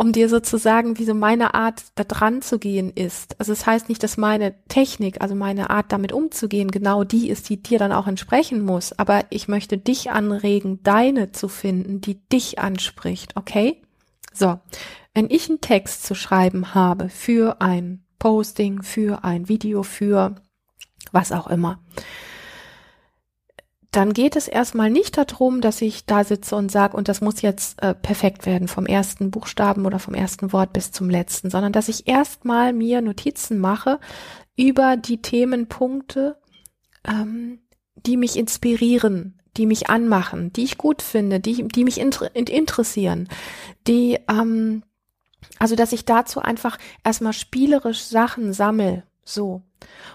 um 0.00 0.12
dir 0.12 0.28
sozusagen, 0.28 0.96
wie 0.98 1.04
so 1.04 1.12
meine 1.12 1.54
Art 1.54 1.82
da 1.96 2.04
dran 2.04 2.40
zu 2.40 2.60
gehen 2.60 2.90
ist. 2.90 3.38
Also 3.40 3.52
es 3.52 3.58
das 3.58 3.66
heißt 3.66 3.88
nicht, 3.88 4.02
dass 4.04 4.16
meine 4.16 4.54
Technik, 4.68 5.20
also 5.20 5.34
meine 5.34 5.70
Art 5.70 5.90
damit 5.90 6.12
umzugehen, 6.12 6.70
genau 6.70 7.02
die 7.02 7.28
ist, 7.28 7.48
die 7.48 7.60
dir 7.60 7.80
dann 7.80 7.90
auch 7.90 8.06
entsprechen 8.06 8.64
muss. 8.64 8.96
Aber 8.96 9.24
ich 9.30 9.48
möchte 9.48 9.76
dich 9.76 10.12
anregen, 10.12 10.80
deine 10.84 11.32
zu 11.32 11.48
finden, 11.48 12.00
die 12.00 12.20
dich 12.28 12.60
anspricht, 12.60 13.36
okay? 13.36 13.82
So. 14.32 14.60
Wenn 15.14 15.30
ich 15.30 15.48
einen 15.48 15.60
Text 15.60 16.04
zu 16.04 16.14
schreiben 16.14 16.74
habe 16.74 17.08
für 17.08 17.60
ein 17.60 18.04
Posting, 18.20 18.82
für 18.82 19.24
ein 19.24 19.48
Video, 19.48 19.82
für 19.82 20.36
was 21.10 21.32
auch 21.32 21.48
immer, 21.48 21.80
dann 23.90 24.12
geht 24.12 24.36
es 24.36 24.48
erstmal 24.48 24.90
nicht 24.90 25.16
darum, 25.16 25.60
dass 25.60 25.80
ich 25.80 26.04
da 26.04 26.22
sitze 26.22 26.56
und 26.56 26.70
sage, 26.70 26.96
und 26.96 27.08
das 27.08 27.22
muss 27.22 27.40
jetzt 27.40 27.82
äh, 27.82 27.94
perfekt 27.94 28.44
werden, 28.44 28.68
vom 28.68 28.84
ersten 28.84 29.30
Buchstaben 29.30 29.86
oder 29.86 29.98
vom 29.98 30.14
ersten 30.14 30.52
Wort 30.52 30.74
bis 30.74 30.92
zum 30.92 31.08
letzten, 31.08 31.48
sondern 31.48 31.72
dass 31.72 31.88
ich 31.88 32.06
erstmal 32.06 32.72
mir 32.74 33.00
Notizen 33.00 33.58
mache 33.58 33.98
über 34.56 34.96
die 34.96 35.22
Themenpunkte, 35.22 36.36
ähm, 37.06 37.60
die 38.04 38.18
mich 38.18 38.36
inspirieren, 38.36 39.40
die 39.56 39.64
mich 39.64 39.88
anmachen, 39.88 40.52
die 40.52 40.64
ich 40.64 40.76
gut 40.76 41.00
finde, 41.00 41.40
die, 41.40 41.66
die 41.66 41.84
mich 41.84 41.98
inter 41.98 42.34
interessieren, 42.36 43.28
die, 43.86 44.18
ähm, 44.28 44.82
also 45.58 45.76
dass 45.76 45.92
ich 45.92 46.04
dazu 46.04 46.40
einfach 46.40 46.76
erstmal 47.04 47.32
spielerisch 47.32 48.02
Sachen 48.02 48.52
sammel, 48.52 49.04
so. 49.28 49.62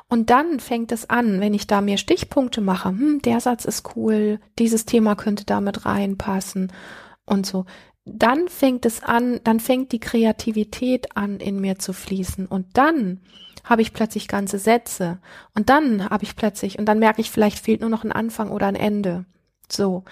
Und 0.07 0.29
dann 0.29 0.59
fängt 0.59 0.91
es 0.91 1.09
an, 1.09 1.39
wenn 1.39 1.53
ich 1.53 1.67
da 1.67 1.81
mir 1.81 1.97
Stichpunkte 1.97 2.61
mache, 2.61 2.89
hm, 2.89 3.21
der 3.21 3.39
Satz 3.39 3.65
ist 3.65 3.95
cool, 3.95 4.39
dieses 4.59 4.85
Thema 4.85 5.15
könnte 5.15 5.45
damit 5.45 5.85
reinpassen 5.85 6.71
und 7.25 7.45
so. 7.45 7.65
Dann 8.05 8.49
fängt 8.49 8.85
es 8.85 9.01
an, 9.01 9.39
dann 9.43 9.59
fängt 9.59 9.91
die 9.91 9.99
Kreativität 9.99 11.15
an, 11.15 11.39
in 11.39 11.61
mir 11.61 11.79
zu 11.79 11.93
fließen. 11.93 12.47
Und 12.47 12.77
dann 12.77 13.21
habe 13.63 13.81
ich 13.81 13.93
plötzlich 13.93 14.27
ganze 14.27 14.59
Sätze. 14.59 15.19
Und 15.55 15.69
dann 15.69 16.09
habe 16.09 16.23
ich 16.23 16.35
plötzlich, 16.35 16.77
und 16.77 16.85
dann 16.85 16.99
merke 16.99 17.21
ich, 17.21 17.31
vielleicht 17.31 17.59
fehlt 17.59 17.79
nur 17.79 17.89
noch 17.89 18.03
ein 18.03 18.11
Anfang 18.11 18.51
oder 18.51 18.67
ein 18.67 18.75
Ende. 18.75 19.25
So. 19.71 20.03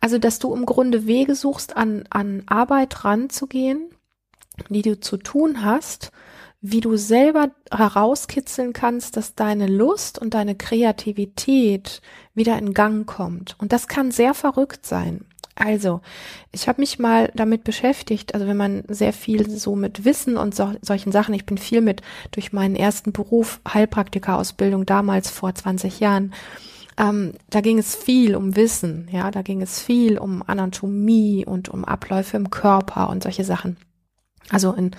Also, 0.00 0.18
dass 0.18 0.38
du 0.38 0.54
im 0.54 0.66
Grunde 0.66 1.06
Wege 1.06 1.34
suchst, 1.34 1.76
an, 1.76 2.04
an 2.10 2.44
Arbeit 2.46 3.04
ranzugehen, 3.04 3.90
die 4.68 4.82
du 4.82 5.00
zu 5.00 5.16
tun 5.16 5.64
hast, 5.64 6.12
wie 6.62 6.80
du 6.80 6.96
selber 6.96 7.50
herauskitzeln 7.72 8.72
kannst, 8.72 9.16
dass 9.16 9.34
deine 9.34 9.66
Lust 9.66 10.20
und 10.20 10.34
deine 10.34 10.54
Kreativität 10.54 12.00
wieder 12.34 12.56
in 12.56 12.72
Gang 12.72 13.04
kommt. 13.04 13.56
Und 13.58 13.72
das 13.72 13.88
kann 13.88 14.12
sehr 14.12 14.32
verrückt 14.32 14.86
sein. 14.86 15.24
Also, 15.56 16.00
ich 16.52 16.68
habe 16.68 16.80
mich 16.80 16.98
mal 16.98 17.30
damit 17.34 17.64
beschäftigt, 17.64 18.34
also 18.34 18.46
wenn 18.46 18.56
man 18.56 18.84
sehr 18.88 19.12
viel 19.12 19.50
so 19.50 19.76
mit 19.76 20.04
Wissen 20.04 20.36
und 20.36 20.54
so, 20.54 20.72
solchen 20.80 21.12
Sachen, 21.12 21.34
ich 21.34 21.44
bin 21.44 21.58
viel 21.58 21.82
mit 21.82 22.00
durch 22.30 22.52
meinen 22.52 22.76
ersten 22.76 23.12
Beruf 23.12 23.60
Heilpraktika-Ausbildung 23.68 24.86
damals 24.86 25.30
vor 25.30 25.54
20 25.54 26.00
Jahren, 26.00 26.32
ähm, 26.96 27.34
da 27.50 27.60
ging 27.60 27.78
es 27.78 27.94
viel 27.94 28.34
um 28.34 28.56
Wissen, 28.56 29.08
ja, 29.10 29.30
da 29.30 29.42
ging 29.42 29.60
es 29.62 29.80
viel 29.80 30.16
um 30.16 30.42
Anatomie 30.46 31.44
und 31.44 31.68
um 31.68 31.84
Abläufe 31.84 32.36
im 32.36 32.50
Körper 32.50 33.10
und 33.10 33.22
solche 33.22 33.44
Sachen. 33.44 33.76
Also 34.50 34.72
in 34.72 34.92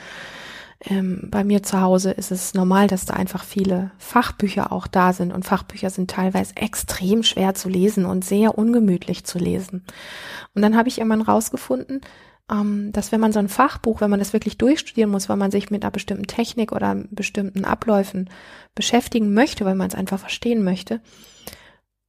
ähm, 0.86 1.28
bei 1.30 1.44
mir 1.44 1.64
zu 1.64 1.82
Hause 1.82 2.12
ist 2.12 2.32
es 2.32 2.54
normal, 2.54 2.88
dass 2.88 3.06
da 3.06 3.14
einfach 3.14 3.44
viele 3.44 3.92
Fachbücher 3.98 4.72
auch 4.72 4.88
da 4.88 5.14
sind 5.14 5.32
und 5.32 5.46
Fachbücher 5.46 5.90
sind 5.90 6.10
teilweise 6.12 6.56
extrem 6.58 7.24
schwer 7.24 7.54
zu 7.54 7.70
lesen 7.70 8.06
und 8.06 8.26
sehr 8.26 8.58
ungemütlich 8.58 9.24
zu 9.24 9.40
lesen. 9.40 9.86
Und 10.54 10.62
dann 10.62 10.76
habe 10.76 10.90
ich 10.90 11.00
irgendwann 11.00 11.22
rausgefunden, 11.22 12.02
ähm, 12.52 12.92
dass 12.92 13.12
wenn 13.12 13.22
man 13.22 13.32
so 13.32 13.40
ein 13.40 13.50
Fachbuch, 13.50 14.02
wenn 14.02 14.10
man 14.10 14.20
das 14.20 14.34
wirklich 14.34 14.58
durchstudieren 14.58 15.12
muss, 15.12 15.30
weil 15.30 15.38
man 15.38 15.52
sich 15.52 15.72
mit 15.72 15.84
einer 15.84 15.92
bestimmten 15.92 16.28
Technik 16.28 16.72
oder 16.72 16.96
bestimmten 17.12 17.66
Abläufen 17.66 18.30
beschäftigen 18.76 19.34
möchte, 19.34 19.66
weil 19.66 19.76
man 19.76 19.88
es 19.88 19.96
einfach 19.96 20.20
verstehen 20.20 20.64
möchte, 20.64 21.02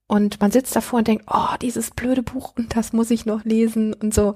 und 0.06 0.40
man 0.40 0.50
sitzt 0.50 0.76
davor 0.76 0.98
und 0.98 1.08
denkt, 1.08 1.24
oh, 1.28 1.56
dieses 1.60 1.90
blöde 1.90 2.22
Buch 2.22 2.54
und 2.56 2.76
das 2.76 2.92
muss 2.92 3.10
ich 3.10 3.26
noch 3.26 3.44
lesen 3.44 3.94
und 3.94 4.14
so, 4.14 4.34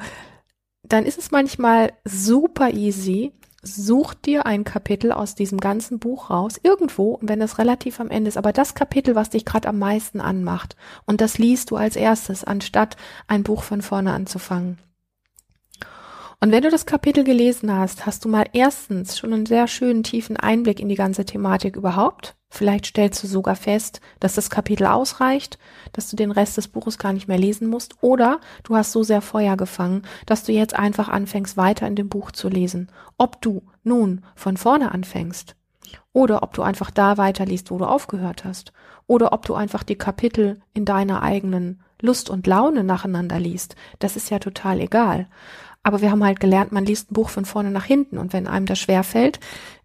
dann 0.82 1.04
ist 1.04 1.18
es 1.18 1.30
manchmal 1.30 1.92
super 2.04 2.72
easy, 2.72 3.32
such 3.62 4.14
dir 4.14 4.46
ein 4.46 4.64
Kapitel 4.64 5.12
aus 5.12 5.34
diesem 5.34 5.58
ganzen 5.58 5.98
Buch 5.98 6.30
raus, 6.30 6.60
irgendwo, 6.62 7.18
wenn 7.22 7.40
es 7.40 7.58
relativ 7.58 8.00
am 8.00 8.10
Ende 8.10 8.28
ist, 8.28 8.36
aber 8.36 8.52
das 8.52 8.74
Kapitel, 8.74 9.14
was 9.14 9.30
dich 9.30 9.44
gerade 9.44 9.68
am 9.68 9.78
meisten 9.78 10.20
anmacht. 10.20 10.76
Und 11.06 11.20
das 11.20 11.38
liest 11.38 11.70
du 11.70 11.76
als 11.76 11.96
erstes, 11.96 12.44
anstatt 12.44 12.96
ein 13.26 13.42
Buch 13.42 13.62
von 13.62 13.82
vorne 13.82 14.12
anzufangen. 14.12 14.78
Und 16.40 16.52
wenn 16.52 16.62
du 16.62 16.70
das 16.70 16.86
Kapitel 16.86 17.24
gelesen 17.24 17.74
hast, 17.74 18.06
hast 18.06 18.24
du 18.24 18.28
mal 18.28 18.46
erstens 18.52 19.18
schon 19.18 19.32
einen 19.32 19.46
sehr 19.46 19.66
schönen 19.66 20.04
tiefen 20.04 20.36
Einblick 20.36 20.78
in 20.78 20.88
die 20.88 20.94
ganze 20.94 21.24
Thematik 21.24 21.74
überhaupt. 21.74 22.37
Vielleicht 22.50 22.86
stellst 22.86 23.22
du 23.22 23.26
sogar 23.26 23.56
fest, 23.56 24.00
dass 24.20 24.34
das 24.34 24.48
Kapitel 24.48 24.86
ausreicht, 24.86 25.58
dass 25.92 26.08
du 26.08 26.16
den 26.16 26.30
Rest 26.30 26.56
des 26.56 26.68
Buches 26.68 26.98
gar 26.98 27.12
nicht 27.12 27.28
mehr 27.28 27.38
lesen 27.38 27.68
musst. 27.68 27.96
Oder 28.00 28.40
du 28.64 28.74
hast 28.74 28.92
so 28.92 29.02
sehr 29.02 29.20
Feuer 29.20 29.56
gefangen, 29.56 30.02
dass 30.24 30.44
du 30.44 30.52
jetzt 30.52 30.74
einfach 30.74 31.08
anfängst, 31.08 31.56
weiter 31.56 31.86
in 31.86 31.94
dem 31.94 32.08
Buch 32.08 32.32
zu 32.32 32.48
lesen. 32.48 32.90
Ob 33.18 33.42
du 33.42 33.62
nun 33.84 34.24
von 34.34 34.56
vorne 34.56 34.92
anfängst 34.92 35.56
oder 36.12 36.42
ob 36.42 36.54
du 36.54 36.62
einfach 36.62 36.90
da 36.90 37.18
weiterliest, 37.18 37.70
wo 37.70 37.78
du 37.78 37.84
aufgehört 37.84 38.44
hast. 38.44 38.72
Oder 39.06 39.32
ob 39.32 39.44
du 39.46 39.54
einfach 39.54 39.82
die 39.82 39.96
Kapitel 39.96 40.60
in 40.74 40.84
deiner 40.84 41.22
eigenen 41.22 41.80
Lust 42.00 42.30
und 42.30 42.46
Laune 42.46 42.84
nacheinander 42.84 43.38
liest. 43.38 43.76
Das 43.98 44.16
ist 44.16 44.30
ja 44.30 44.38
total 44.38 44.80
egal. 44.80 45.28
Aber 45.82 46.00
wir 46.00 46.10
haben 46.10 46.24
halt 46.24 46.40
gelernt, 46.40 46.72
man 46.72 46.84
liest 46.84 47.10
ein 47.10 47.14
Buch 47.14 47.28
von 47.28 47.44
vorne 47.44 47.70
nach 47.70 47.84
hinten 47.84 48.18
und 48.18 48.32
wenn 48.32 48.46
einem 48.46 48.66
das 48.66 48.78
schwer 48.78 49.04
fällt, 49.04 49.40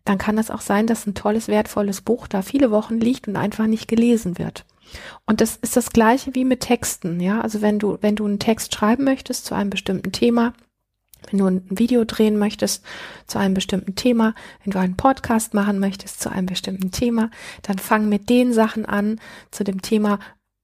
dann 0.06 0.18
kann 0.18 0.38
es 0.38 0.52
auch 0.52 0.62
sein, 0.62 0.88
dass 0.88 1.08
ein 1.08 1.16
tolles, 1.16 1.48
wertvolles 1.48 2.02
Buch 2.02 2.28
da 2.28 2.42
viele 2.42 2.72
Wochen 2.72 3.00
liegt 3.00 3.28
und 3.28 3.36
einfach 3.36 3.68
nicht 3.68 3.88
gelesen 3.88 4.38
wird. 4.38 4.66
Und 5.26 5.42
das 5.42 5.56
ist 5.58 5.78
das 5.78 5.92
gleiche 5.92 6.36
wie 6.36 6.46
mit 6.46 6.60
Texten, 6.60 7.20
ja. 7.20 7.42
Also 7.42 7.62
wenn 7.62 7.80
du, 7.80 7.98
wenn 8.02 8.16
du 8.16 8.26
einen 8.26 8.40
Text 8.40 8.76
schreiben 8.76 9.06
möchtest 9.06 9.46
zu 9.46 9.56
einem 9.56 9.70
bestimmten 9.70 10.12
Thema, 10.12 10.54
wenn 11.32 11.40
du 11.40 11.48
ein 11.48 11.66
Video 11.70 12.04
drehen 12.04 12.38
möchtest 12.38 12.84
zu 13.28 13.40
einem 13.40 13.54
bestimmten 13.54 13.96
Thema, 13.96 14.36
wenn 14.64 14.72
du 14.72 14.80
einen 14.80 14.98
Podcast 14.98 15.54
machen 15.54 15.80
möchtest 15.80 16.20
zu 16.22 16.30
einem 16.30 16.48
bestimmten 16.48 16.92
Thema, 16.92 17.32
dann 17.62 17.80
fang 17.80 18.10
mit 18.10 18.30
den 18.30 18.54
Sachen 18.54 18.86
an 18.86 19.20
zu 19.50 19.64
dem 19.64 19.82
Thema, 19.82 20.20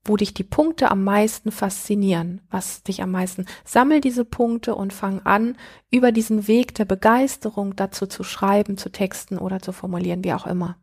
wo 0.10 0.18
dich 0.18 0.34
die 0.34 0.44
Punkte 0.44 0.90
am 0.90 1.04
meisten 1.04 1.52
faszinieren, 1.52 2.42
was 2.50 2.82
dich 2.82 3.04
am 3.04 3.12
meisten. 3.12 3.46
Sammel 3.64 4.02
diese 4.02 4.26
Punkte 4.26 4.74
und 4.74 4.92
fang 4.92 5.22
an, 5.24 5.56
über 5.92 6.12
diesen 6.12 6.48
Weg 6.48 6.74
der 6.74 6.86
Begeisterung 6.86 7.76
dazu 7.76 8.08
zu 8.08 8.24
schreiben, 8.24 8.78
zu 8.78 8.92
texten 8.92 9.38
oder 9.38 9.62
zu 9.62 9.72
formulieren, 9.72 10.24
wie 10.24 10.34
auch 10.34 10.48
immer. 10.48 10.78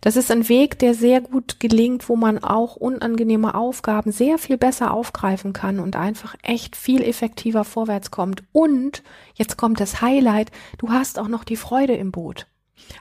Das 0.00 0.16
ist 0.16 0.30
ein 0.30 0.48
Weg, 0.48 0.78
der 0.80 0.94
sehr 0.94 1.20
gut 1.20 1.60
gelingt, 1.60 2.08
wo 2.08 2.16
man 2.16 2.42
auch 2.42 2.76
unangenehme 2.76 3.54
Aufgaben 3.54 4.10
sehr 4.10 4.38
viel 4.38 4.58
besser 4.58 4.92
aufgreifen 4.92 5.52
kann 5.52 5.78
und 5.78 5.96
einfach 5.96 6.34
echt 6.42 6.76
viel 6.76 7.02
effektiver 7.02 7.64
vorwärts 7.64 8.10
kommt. 8.10 8.42
Und 8.52 9.04
jetzt 9.34 9.56
kommt 9.56 9.80
das 9.80 10.02
Highlight, 10.02 10.50
du 10.78 10.90
hast 10.90 11.18
auch 11.18 11.28
noch 11.28 11.44
die 11.44 11.56
Freude 11.56 11.94
im 11.94 12.10
Boot. 12.10 12.46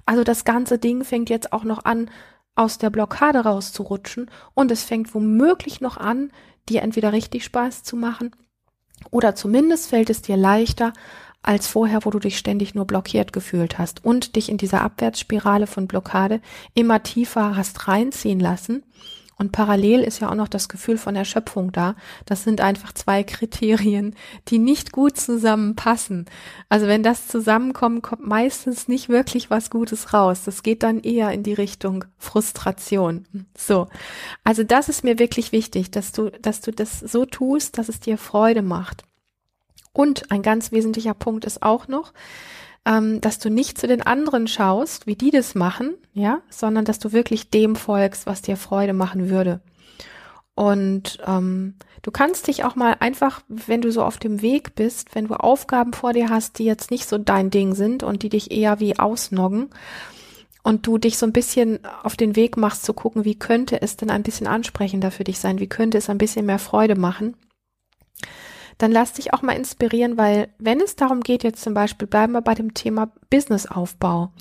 Also 0.06 0.24
das 0.24 0.46
ganze 0.46 0.78
Ding 0.78 1.04
fängt 1.04 1.30
jetzt 1.30 1.52
auch 1.52 1.64
noch 1.64 1.84
an, 1.84 2.10
aus 2.58 2.78
der 2.78 2.90
Blockade 2.90 3.40
rauszurutschen 3.40 4.30
und 4.54 4.72
es 4.72 4.84
fängt 4.84 5.14
womöglich 5.14 5.82
noch 5.82 5.98
an, 5.98 6.32
dir 6.70 6.82
entweder 6.82 7.14
richtig 7.14 7.44
Spaß 7.44 7.84
zu 7.84 7.96
machen 7.96 8.32
oder 9.12 9.36
zumindest 9.36 9.90
fällt 9.90 10.10
es 10.10 10.22
dir 10.22 10.38
leichter 10.38 10.94
als 11.44 11.68
vorher, 11.68 12.04
wo 12.04 12.10
du 12.10 12.20
dich 12.20 12.38
ständig 12.38 12.76
nur 12.76 12.86
blockiert 12.86 13.32
gefühlt 13.32 13.78
hast 13.78 14.04
und 14.04 14.36
dich 14.36 14.50
in 14.50 14.58
dieser 14.58 14.82
Abwärtsspirale 14.82 15.68
von 15.68 15.88
Blockade 15.88 16.42
immer 16.74 17.04
tiefer 17.04 17.56
hast 17.56 17.88
reinziehen 17.88 18.40
lassen 18.40 18.84
und 19.38 19.52
parallel 19.52 20.02
ist 20.02 20.20
ja 20.20 20.30
auch 20.30 20.36
noch 20.36 20.48
das 20.48 20.68
Gefühl 20.68 20.98
von 20.98 21.16
Erschöpfung 21.16 21.72
da. 21.72 21.96
Das 22.26 22.44
sind 22.44 22.60
einfach 22.60 22.92
zwei 22.94 23.24
Kriterien, 23.24 24.16
die 24.48 24.58
nicht 24.58 24.92
gut 24.92 25.18
zusammenpassen. 25.18 26.26
Also 26.70 26.88
wenn 26.88 27.04
das 27.04 27.28
zusammenkommt, 27.28 28.02
kommt 28.02 28.26
meistens 28.26 28.88
nicht 28.88 29.10
wirklich 29.10 29.52
was 29.52 29.70
Gutes 29.70 30.12
raus. 30.14 30.42
Das 30.44 30.64
geht 30.64 30.82
dann 30.82 31.02
eher 31.02 31.32
in 31.32 31.44
die 31.44 31.54
Richtung 31.54 32.06
Frustration. 32.18 33.28
So. 33.56 33.88
Also 34.44 34.64
das 34.64 34.90
ist 34.90 35.04
mir 35.04 35.20
wirklich 35.20 35.52
wichtig, 35.52 35.92
dass 35.92 36.12
du, 36.12 36.32
dass 36.42 36.62
du 36.62 36.72
das 36.72 37.00
so 37.00 37.26
tust, 37.26 37.78
dass 37.78 37.90
es 37.90 38.00
dir 38.00 38.18
Freude 38.18 38.64
macht. 38.64 39.04
Und 39.94 40.32
ein 40.32 40.42
ganz 40.42 40.72
wesentlicher 40.72 41.14
Punkt 41.14 41.46
ist 41.46 41.62
auch 41.62 41.88
noch, 41.88 42.12
ähm, 42.88 43.20
dass 43.20 43.38
du 43.38 43.50
nicht 43.50 43.78
zu 43.78 43.86
den 43.86 44.02
anderen 44.02 44.48
schaust, 44.48 45.08
wie 45.08 45.16
die 45.16 45.30
das 45.30 45.56
machen, 45.56 45.96
ja, 46.14 46.42
sondern 46.50 46.86
dass 46.86 47.00
du 47.00 47.12
wirklich 47.12 47.50
dem 47.50 47.76
folgst, 47.76 48.26
was 48.26 48.42
dir 48.42 48.56
Freude 48.56 48.94
machen 48.94 49.30
würde. 49.30 49.60
Und 50.56 51.20
ähm, 51.28 51.76
du 52.02 52.12
kannst 52.12 52.48
dich 52.48 52.64
auch 52.64 52.76
mal 52.76 52.96
einfach, 53.00 53.42
wenn 53.50 53.82
du 53.82 53.92
so 53.92 54.04
auf 54.04 54.18
dem 54.18 54.42
Weg 54.42 54.74
bist, 54.74 55.14
wenn 55.14 55.28
du 55.28 55.36
Aufgaben 55.36 55.92
vor 55.92 56.14
dir 56.14 56.30
hast, 56.30 56.60
die 56.60 56.64
jetzt 56.64 56.90
nicht 56.90 57.08
so 57.08 57.18
dein 57.18 57.52
Ding 57.52 57.76
sind 57.76 58.04
und 58.04 58.24
die 58.24 58.30
dich 58.30 58.52
eher 58.52 58.80
wie 58.80 58.98
ausnoggen, 58.98 59.70
und 60.64 60.86
du 60.86 60.98
dich 60.98 61.18
so 61.18 61.26
ein 61.26 61.32
bisschen 61.32 61.80
auf 62.04 62.18
den 62.18 62.36
Weg 62.36 62.58
machst 62.58 62.84
zu 62.84 62.94
gucken, 62.94 63.24
wie 63.24 63.40
könnte 63.40 63.82
es 63.82 63.96
denn 63.96 64.10
ein 64.10 64.24
bisschen 64.24 64.48
ansprechender 64.48 65.12
für 65.12 65.24
dich 65.24 65.40
sein, 65.40 65.60
wie 65.60 65.68
könnte 65.68 65.98
es 65.98 66.10
ein 66.10 66.18
bisschen 66.18 66.46
mehr 66.46 66.60
Freude 66.60 66.96
machen, 66.96 67.38
dann 68.78 68.92
lass 68.92 69.14
dich 69.14 69.34
auch 69.34 69.42
mal 69.42 69.54
inspirieren, 69.54 70.18
weil 70.18 70.50
wenn 70.60 70.80
es 70.80 70.96
darum 70.96 71.22
geht, 71.22 71.44
jetzt 71.44 71.64
zum 71.64 71.74
Beispiel 71.74 72.08
bleiben 72.08 72.34
wir 72.34 72.42
bei 72.42 72.54
dem 72.54 72.74
Thema 72.74 73.12
Businessaufbau 73.30 74.32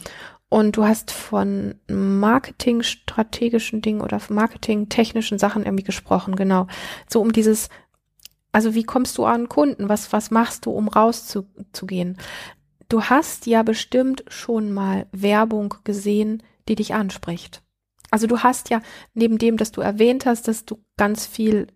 und 0.48 0.76
du 0.76 0.84
hast 0.84 1.10
von 1.10 1.74
marketingstrategischen 1.88 3.82
Dingen 3.82 4.00
oder 4.00 4.20
marketingtechnischen 4.28 5.38
Sachen 5.38 5.64
irgendwie 5.64 5.84
gesprochen, 5.84 6.36
genau. 6.36 6.66
So 7.08 7.20
um 7.20 7.32
dieses, 7.32 7.68
also 8.52 8.74
wie 8.74 8.84
kommst 8.84 9.18
du 9.18 9.24
an 9.24 9.48
Kunden? 9.48 9.88
Was, 9.88 10.12
was 10.12 10.30
machst 10.30 10.66
du, 10.66 10.70
um 10.70 10.88
rauszugehen? 10.88 12.18
Du 12.88 13.02
hast 13.04 13.46
ja 13.46 13.62
bestimmt 13.64 14.24
schon 14.28 14.72
mal 14.72 15.06
Werbung 15.12 15.74
gesehen, 15.82 16.42
die 16.68 16.76
dich 16.76 16.94
anspricht. 16.94 17.62
Also 18.10 18.28
du 18.28 18.40
hast 18.40 18.70
ja 18.70 18.80
neben 19.14 19.38
dem, 19.38 19.56
dass 19.56 19.72
du 19.72 19.80
erwähnt 19.80 20.26
hast, 20.26 20.46
dass 20.46 20.64
du 20.64 20.78
ganz 20.96 21.26
viel 21.26 21.66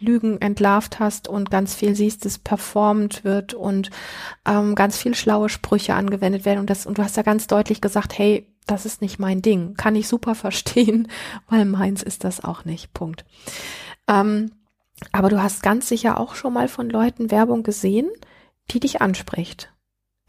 Lügen 0.00 0.40
entlarvt 0.40 0.98
hast 0.98 1.28
und 1.28 1.50
ganz 1.50 1.74
viel 1.74 1.94
siehst, 1.94 2.24
es 2.24 2.38
performt 2.38 3.24
wird 3.24 3.52
und 3.52 3.90
ähm, 4.46 4.74
ganz 4.74 4.96
viel 4.96 5.14
schlaue 5.14 5.48
Sprüche 5.48 5.94
angewendet 5.94 6.44
werden 6.44 6.60
und 6.60 6.70
das 6.70 6.86
und 6.86 6.98
du 6.98 7.02
hast 7.02 7.16
ja 7.16 7.22
ganz 7.22 7.46
deutlich 7.46 7.80
gesagt, 7.80 8.16
hey, 8.18 8.50
das 8.66 8.86
ist 8.86 9.02
nicht 9.02 9.18
mein 9.18 9.42
Ding, 9.42 9.74
kann 9.74 9.94
ich 9.94 10.08
super 10.08 10.34
verstehen, 10.34 11.08
weil 11.48 11.64
meins 11.64 12.02
ist 12.02 12.24
das 12.24 12.42
auch 12.42 12.64
nicht. 12.64 12.94
Punkt. 12.94 13.24
Ähm, 14.08 14.52
aber 15.12 15.28
du 15.28 15.42
hast 15.42 15.62
ganz 15.62 15.88
sicher 15.88 16.18
auch 16.18 16.34
schon 16.34 16.54
mal 16.54 16.68
von 16.68 16.88
Leuten 16.88 17.30
Werbung 17.30 17.62
gesehen, 17.62 18.08
die 18.70 18.80
dich 18.80 19.02
anspricht. 19.02 19.70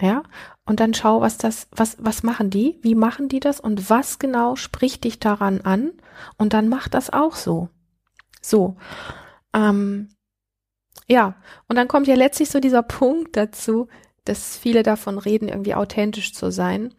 Ja, 0.01 0.23
und 0.65 0.81
dann 0.81 0.93
schau, 0.93 1.21
was 1.21 1.37
das, 1.37 1.69
was, 1.71 1.95
was 1.99 2.21
machen 2.21 2.49
die? 2.49 2.77
Wie 2.81 2.95
machen 2.95 3.29
die 3.29 3.39
das? 3.39 3.61
Und 3.61 3.89
was 3.89 4.19
genau 4.19 4.57
spricht 4.57 5.05
dich 5.05 5.19
daran 5.19 5.61
an? 5.61 5.93
Und 6.37 6.51
dann 6.51 6.67
mach 6.67 6.89
das 6.89 7.13
auch 7.13 7.35
so. 7.35 7.69
So. 8.41 8.75
Ähm, 9.55 10.09
ja, 11.07 11.35
und 11.67 11.75
dann 11.75 11.87
kommt 11.87 12.07
ja 12.07 12.15
letztlich 12.15 12.49
so 12.49 12.59
dieser 12.59 12.83
Punkt 12.83 13.35
dazu, 13.37 13.87
dass 14.25 14.57
viele 14.57 14.83
davon 14.83 15.17
reden, 15.17 15.47
irgendwie 15.47 15.75
authentisch 15.75 16.33
zu 16.33 16.51
sein. 16.51 16.93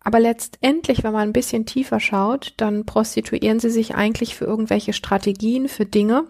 Aber 0.00 0.20
letztendlich, 0.20 1.02
wenn 1.02 1.12
man 1.12 1.28
ein 1.28 1.32
bisschen 1.32 1.66
tiefer 1.66 1.98
schaut, 1.98 2.54
dann 2.58 2.86
prostituieren 2.86 3.58
sie 3.58 3.70
sich 3.70 3.96
eigentlich 3.96 4.36
für 4.36 4.44
irgendwelche 4.44 4.92
Strategien, 4.92 5.68
für 5.68 5.84
Dinge, 5.84 6.26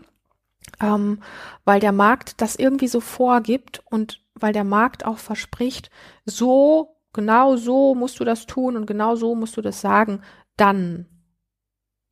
ähm, 0.80 1.20
weil 1.66 1.78
der 1.78 1.92
Markt 1.92 2.40
das 2.40 2.56
irgendwie 2.56 2.88
so 2.88 3.00
vorgibt 3.00 3.82
und 3.90 4.22
weil 4.34 4.54
der 4.54 4.64
Markt 4.64 5.04
auch 5.04 5.18
verspricht, 5.18 5.90
so, 6.24 6.96
genau 7.12 7.56
so 7.56 7.94
musst 7.94 8.18
du 8.18 8.24
das 8.24 8.46
tun 8.46 8.76
und 8.76 8.86
genau 8.86 9.14
so 9.14 9.34
musst 9.34 9.56
du 9.58 9.62
das 9.62 9.80
sagen, 9.80 10.22
dann 10.56 11.06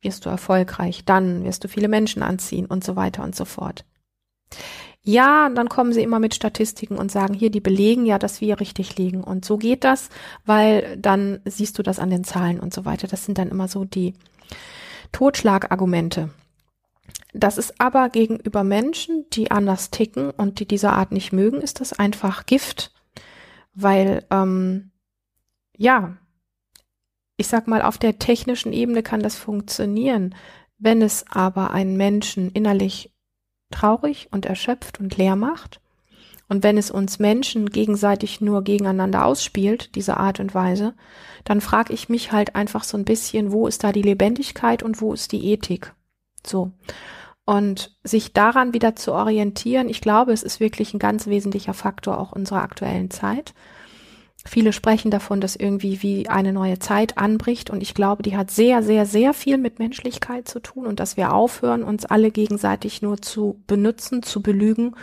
wirst 0.05 0.25
du 0.25 0.29
erfolgreich, 0.29 1.03
dann 1.03 1.43
wirst 1.43 1.63
du 1.63 1.67
viele 1.67 1.89
Menschen 1.89 2.23
anziehen 2.23 2.65
und 2.65 2.83
so 2.83 2.95
weiter 2.95 3.23
und 3.23 3.35
so 3.35 3.43
fort. 3.43 3.83
Ja, 5.07 5.49
dann 5.49 5.69
kommen 5.69 5.93
sie 5.93 6.01
immer 6.01 6.19
mit 6.19 6.33
Statistiken 6.33 6.97
und 6.97 7.11
sagen, 7.11 7.35
hier, 7.35 7.51
die 7.51 7.59
belegen 7.59 8.05
ja, 8.05 8.17
dass 8.17 8.41
wir 8.41 8.59
richtig 8.59 8.97
liegen. 8.97 9.23
Und 9.23 9.45
so 9.45 9.57
geht 9.57 9.83
das, 9.83 10.09
weil 10.45 10.97
dann 10.97 11.41
siehst 11.45 11.77
du 11.77 11.83
das 11.83 11.99
an 11.99 12.09
den 12.09 12.23
Zahlen 12.23 12.59
und 12.59 12.73
so 12.73 12.85
weiter. 12.85 13.07
Das 13.07 13.23
sind 13.23 13.37
dann 13.37 13.49
immer 13.49 13.67
so 13.67 13.85
die 13.85 14.15
Totschlagargumente. 15.11 16.29
Das 17.33 17.57
ist 17.57 17.79
aber 17.79 18.09
gegenüber 18.09 18.63
Menschen, 18.63 19.25
die 19.31 19.51
anders 19.51 19.91
ticken 19.91 20.31
und 20.31 20.59
die 20.59 20.67
dieser 20.67 20.93
Art 20.93 21.11
nicht 21.11 21.33
mögen, 21.33 21.61
ist 21.61 21.81
das 21.81 21.93
einfach 21.93 22.45
Gift, 22.45 22.93
weil 23.73 24.25
ähm, 24.31 24.91
ja, 25.77 26.17
ich 27.37 27.47
sag 27.47 27.67
mal, 27.67 27.81
auf 27.81 27.97
der 27.97 28.19
technischen 28.19 28.73
Ebene 28.73 29.03
kann 29.03 29.21
das 29.21 29.35
funktionieren. 29.35 30.35
Wenn 30.77 31.01
es 31.01 31.25
aber 31.29 31.71
einen 31.71 31.97
Menschen 31.97 32.51
innerlich 32.51 33.13
traurig 33.71 34.29
und 34.31 34.45
erschöpft 34.45 34.99
und 34.99 35.17
leer 35.17 35.35
macht, 35.35 35.81
und 36.47 36.63
wenn 36.63 36.77
es 36.77 36.91
uns 36.91 37.17
Menschen 37.17 37.69
gegenseitig 37.69 38.39
nur 38.39 38.63
gegeneinander 38.63 39.25
ausspielt, 39.25 39.95
diese 39.95 40.17
Art 40.17 40.39
und 40.39 40.53
Weise, 40.53 40.93
dann 41.43 41.59
frage 41.59 41.91
ich 41.93 42.07
mich 42.07 42.31
halt 42.31 42.55
einfach 42.55 42.83
so 42.83 42.97
ein 42.97 43.05
bisschen, 43.05 43.51
wo 43.51 43.67
ist 43.67 43.83
da 43.83 43.91
die 43.91 44.03
Lebendigkeit 44.03 44.83
und 44.83 45.01
wo 45.01 45.13
ist 45.13 45.31
die 45.31 45.51
Ethik? 45.51 45.93
So. 46.45 46.71
Und 47.45 47.95
sich 48.03 48.33
daran 48.33 48.73
wieder 48.73 48.95
zu 48.95 49.13
orientieren, 49.13 49.89
ich 49.89 50.01
glaube, 50.01 50.33
es 50.33 50.43
ist 50.43 50.59
wirklich 50.59 50.93
ein 50.93 50.99
ganz 50.99 51.27
wesentlicher 51.27 51.73
Faktor 51.73 52.19
auch 52.19 52.31
unserer 52.31 52.61
aktuellen 52.61 53.09
Zeit 53.09 53.53
Viele 54.47 54.73
sprechen 54.73 55.09
davon, 55.09 55.41
dass 55.41 55.55
irgendwie 55.55 56.03
wie 56.03 56.29
eine 56.29 56.53
neue 56.53 56.77
Zeit 56.77 57.17
anbricht 57.17 57.71
und 57.71 57.81
ich 57.81 57.95
glaube, 57.95 58.21
die 58.21 58.37
hat 58.37 58.51
sehr, 58.51 58.83
sehr, 58.83 59.07
sehr 59.07 59.33
viel 59.33 59.57
mit 59.57 59.79
Menschlichkeit 59.79 60.47
zu 60.47 60.59
tun 60.59 60.85
und 60.85 60.99
dass 60.99 61.17
wir 61.17 61.33
aufhören, 61.33 61.83
uns 61.83 62.05
alle 62.05 62.29
gegenseitig 62.29 63.01
nur 63.01 63.19
zu 63.19 63.63
benutzen, 63.65 64.21
zu 64.21 64.43
belügen, 64.43 64.95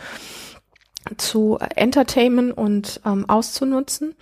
zu 1.17 1.59
entertainen 1.75 2.53
und 2.53 3.01
ähm, 3.05 3.29
auszunutzen. 3.29 4.15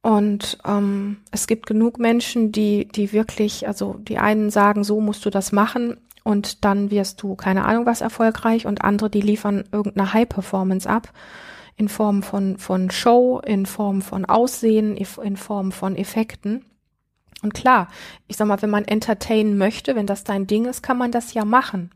Und 0.00 0.56
ähm, 0.64 1.18
es 1.32 1.46
gibt 1.46 1.66
genug 1.66 1.98
Menschen, 1.98 2.50
die, 2.50 2.88
die 2.88 3.12
wirklich, 3.12 3.68
also 3.68 3.96
die 3.98 4.16
einen 4.16 4.48
sagen, 4.50 4.84
so 4.84 5.02
musst 5.02 5.26
du 5.26 5.30
das 5.30 5.52
machen 5.52 5.98
und 6.24 6.64
dann 6.64 6.90
wirst 6.90 7.22
du, 7.22 7.34
keine 7.34 7.66
Ahnung 7.66 7.84
was, 7.84 8.00
erfolgreich 8.00 8.66
und 8.66 8.82
andere, 8.82 9.10
die 9.10 9.20
liefern 9.20 9.64
irgendeine 9.70 10.14
High-Performance 10.14 10.88
ab 10.88 11.12
in 11.76 11.88
Form 11.88 12.22
von, 12.22 12.58
von 12.58 12.90
Show, 12.90 13.40
in 13.44 13.66
Form 13.66 14.02
von 14.02 14.24
Aussehen, 14.24 14.96
in 14.96 15.36
Form 15.36 15.72
von 15.72 15.96
Effekten. 15.96 16.64
Und 17.42 17.54
klar, 17.54 17.88
ich 18.28 18.36
sag 18.36 18.48
mal, 18.48 18.60
wenn 18.62 18.70
man 18.70 18.86
entertainen 18.86 19.58
möchte, 19.58 19.94
wenn 19.94 20.06
das 20.06 20.24
dein 20.24 20.46
Ding 20.46 20.64
ist, 20.64 20.82
kann 20.82 20.98
man 20.98 21.12
das 21.12 21.34
ja 21.34 21.44
machen. 21.44 21.90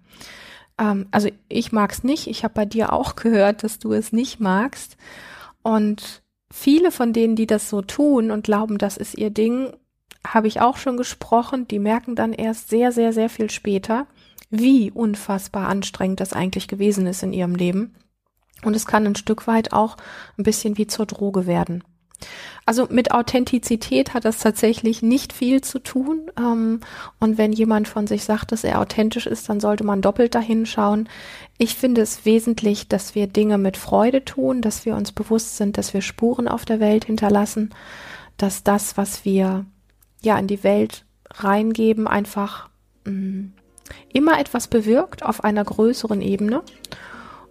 Ähm, 0.79 1.07
also 1.11 1.29
ich 1.49 1.73
mag's 1.73 2.05
nicht. 2.05 2.27
Ich 2.27 2.45
habe 2.45 2.55
bei 2.55 2.67
dir 2.67 2.93
auch 2.93 3.17
gehört, 3.17 3.63
dass 3.63 3.79
du 3.79 3.93
es 3.93 4.13
nicht 4.13 4.41
magst. 4.41 4.97
Und 5.63 6.23
viele 6.51 6.91
von 6.91 7.13
denen, 7.13 7.37
die 7.37 7.47
das 7.47 7.71
so 7.71 7.83
tun 7.83 8.31
und 8.31 8.45
glauben, 8.45 8.79
das 8.79 8.97
ist 8.97 9.17
ihr 9.17 9.31
Ding, 9.31 9.73
habe 10.27 10.49
ich 10.49 10.61
auch 10.61 10.77
schon 10.77 10.97
gesprochen. 10.97 11.67
Die 11.69 11.79
merken 11.79 12.15
dann 12.15 12.33
erst 12.33 12.69
sehr, 12.69 12.93
sehr, 12.93 13.13
sehr 13.13 13.31
viel 13.31 13.51
später, 13.51 14.07
wie 14.51 14.91
unfassbar 14.91 15.69
anstrengend 15.69 16.21
das 16.21 16.35
eigentlich 16.35 16.69
gewesen 16.69 17.07
ist 17.07 17.23
in 17.23 17.33
ihrem 17.33 17.55
Leben. 17.55 17.95
Und 18.65 18.77
es 18.77 18.87
kann 18.87 19.07
ein 19.07 19.17
Stück 19.17 19.47
weit 19.47 19.73
auch 19.73 19.97
ein 20.39 20.43
bisschen 20.43 20.77
wie 20.77 20.87
zur 20.87 21.07
Droge 21.07 21.47
werden. 21.47 21.83
Also 22.67 22.87
mit 22.91 23.13
Authentizität 23.13 24.15
hat 24.15 24.25
das 24.25 24.39
tatsächlich 24.39 25.03
nicht 25.03 25.33
viel 25.33 25.61
zu 25.61 25.79
tun. 25.79 26.31
Ähm, 26.39 26.81
und 27.19 27.39
wenn 27.39 27.53
jemand 27.53 27.89
von 27.89 28.07
sich 28.07 28.25
sagt, 28.25 28.53
dass 28.53 28.65
er 28.65 28.81
authentisch 28.81 29.27
ist, 29.27 29.49
dann 29.49 29.61
sollte 29.61 29.85
man 29.85 30.03
doppelt 30.03 30.35
dahin 30.35 30.67
schauen. 30.67 31.09
Ich 31.59 31.75
finde 31.75 32.03
es 32.03 32.25
wesentlich, 32.25 32.89
dass 32.89 33.15
wir 33.15 33.27
Dinge 33.27 33.59
mit 33.59 33.77
Freude 33.77 34.25
tun, 34.25 34.61
dass 34.61 34.85
wir 34.85 34.95
uns 34.95 35.13
bewusst 35.13 35.57
sind, 35.57 35.79
dass 35.79 35.95
wir 35.95 36.03
Spuren 36.03 36.49
auf 36.49 36.65
der 36.65 36.81
Welt 36.81 37.07
hinterlassen, 37.07 37.71
dass 38.37 38.63
das, 38.63 38.97
was 38.97 39.25
wir 39.25 39.65
ja 40.23 40.39
in 40.39 40.47
die 40.47 40.63
Welt 40.63 41.05
reingeben, 41.31 42.07
einfach 42.07 42.69
mh, 43.05 43.13
mm, 43.13 43.53
immer 44.13 44.39
etwas 44.39 44.69
bewirkt 44.69 45.25
auf 45.25 45.43
einer 45.43 45.65
größeren 45.65 46.23
Ebene 46.23 46.63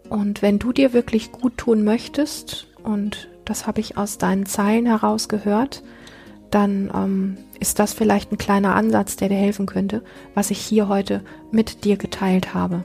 und 0.09 0.41
wenn 0.41 0.59
du 0.59 0.73
dir 0.73 0.93
wirklich 0.93 1.31
gut 1.31 1.57
tun 1.57 1.83
möchtest, 1.83 2.67
und 2.83 3.29
das 3.45 3.67
habe 3.67 3.79
ich 3.81 3.97
aus 3.97 4.17
deinen 4.17 4.45
Zeilen 4.45 4.85
heraus 4.85 5.27
gehört, 5.27 5.83
dann 6.51 6.91
ähm, 6.93 7.37
ist 7.59 7.79
das 7.79 7.93
vielleicht 7.93 8.31
ein 8.31 8.37
kleiner 8.37 8.75
Ansatz, 8.75 9.15
der 9.15 9.29
dir 9.29 9.37
helfen 9.37 9.65
könnte, 9.65 10.03
was 10.33 10.51
ich 10.51 10.59
hier 10.59 10.87
heute 10.87 11.23
mit 11.51 11.83
dir 11.83 11.97
geteilt 11.97 12.53
habe. 12.53 12.83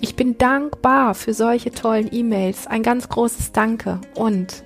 Ich 0.00 0.16
bin 0.16 0.38
dankbar 0.38 1.14
für 1.14 1.34
solche 1.34 1.70
tollen 1.70 2.08
E-Mails. 2.12 2.66
Ein 2.66 2.82
ganz 2.82 3.08
großes 3.08 3.52
Danke. 3.52 4.00
Und 4.14 4.64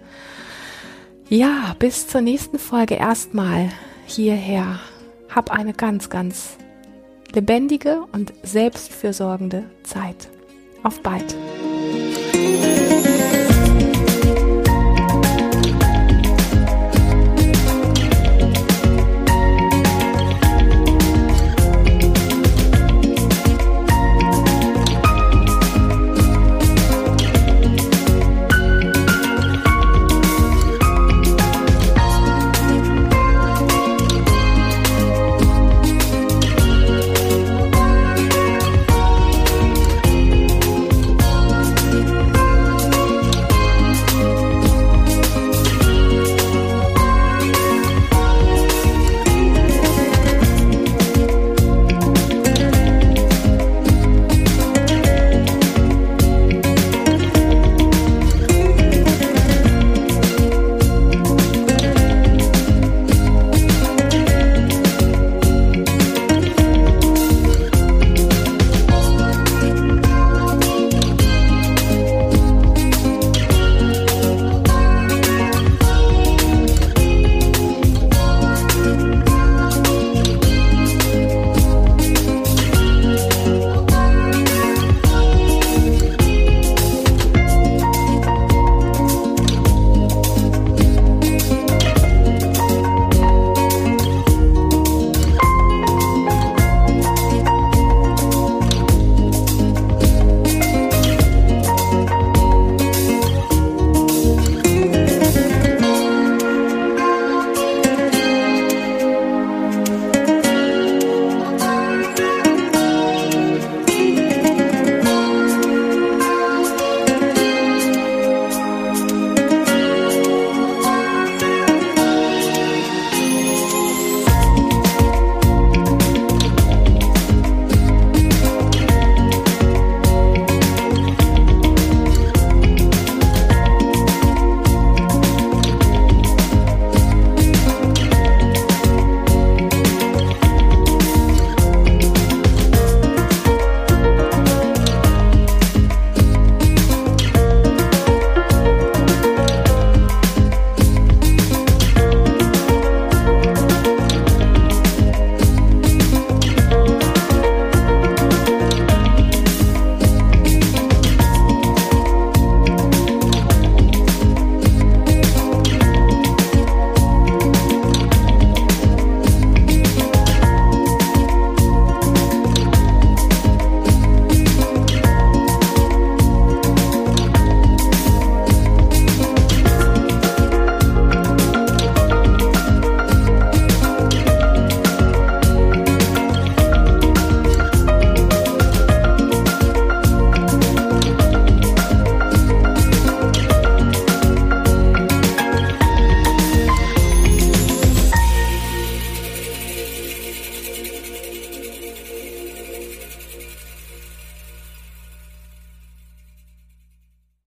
ja, 1.28 1.74
bis 1.78 2.08
zur 2.08 2.20
nächsten 2.20 2.58
Folge 2.58 2.94
erstmal 2.94 3.70
hierher. 4.06 4.80
Hab 5.34 5.50
eine 5.50 5.74
ganz, 5.74 6.10
ganz 6.10 6.56
lebendige 7.32 8.02
und 8.12 8.32
selbstfürsorgende 8.42 9.64
Zeit. 9.82 10.28
Auf 10.82 11.00
bald. 11.02 11.36
Música 12.36 13.15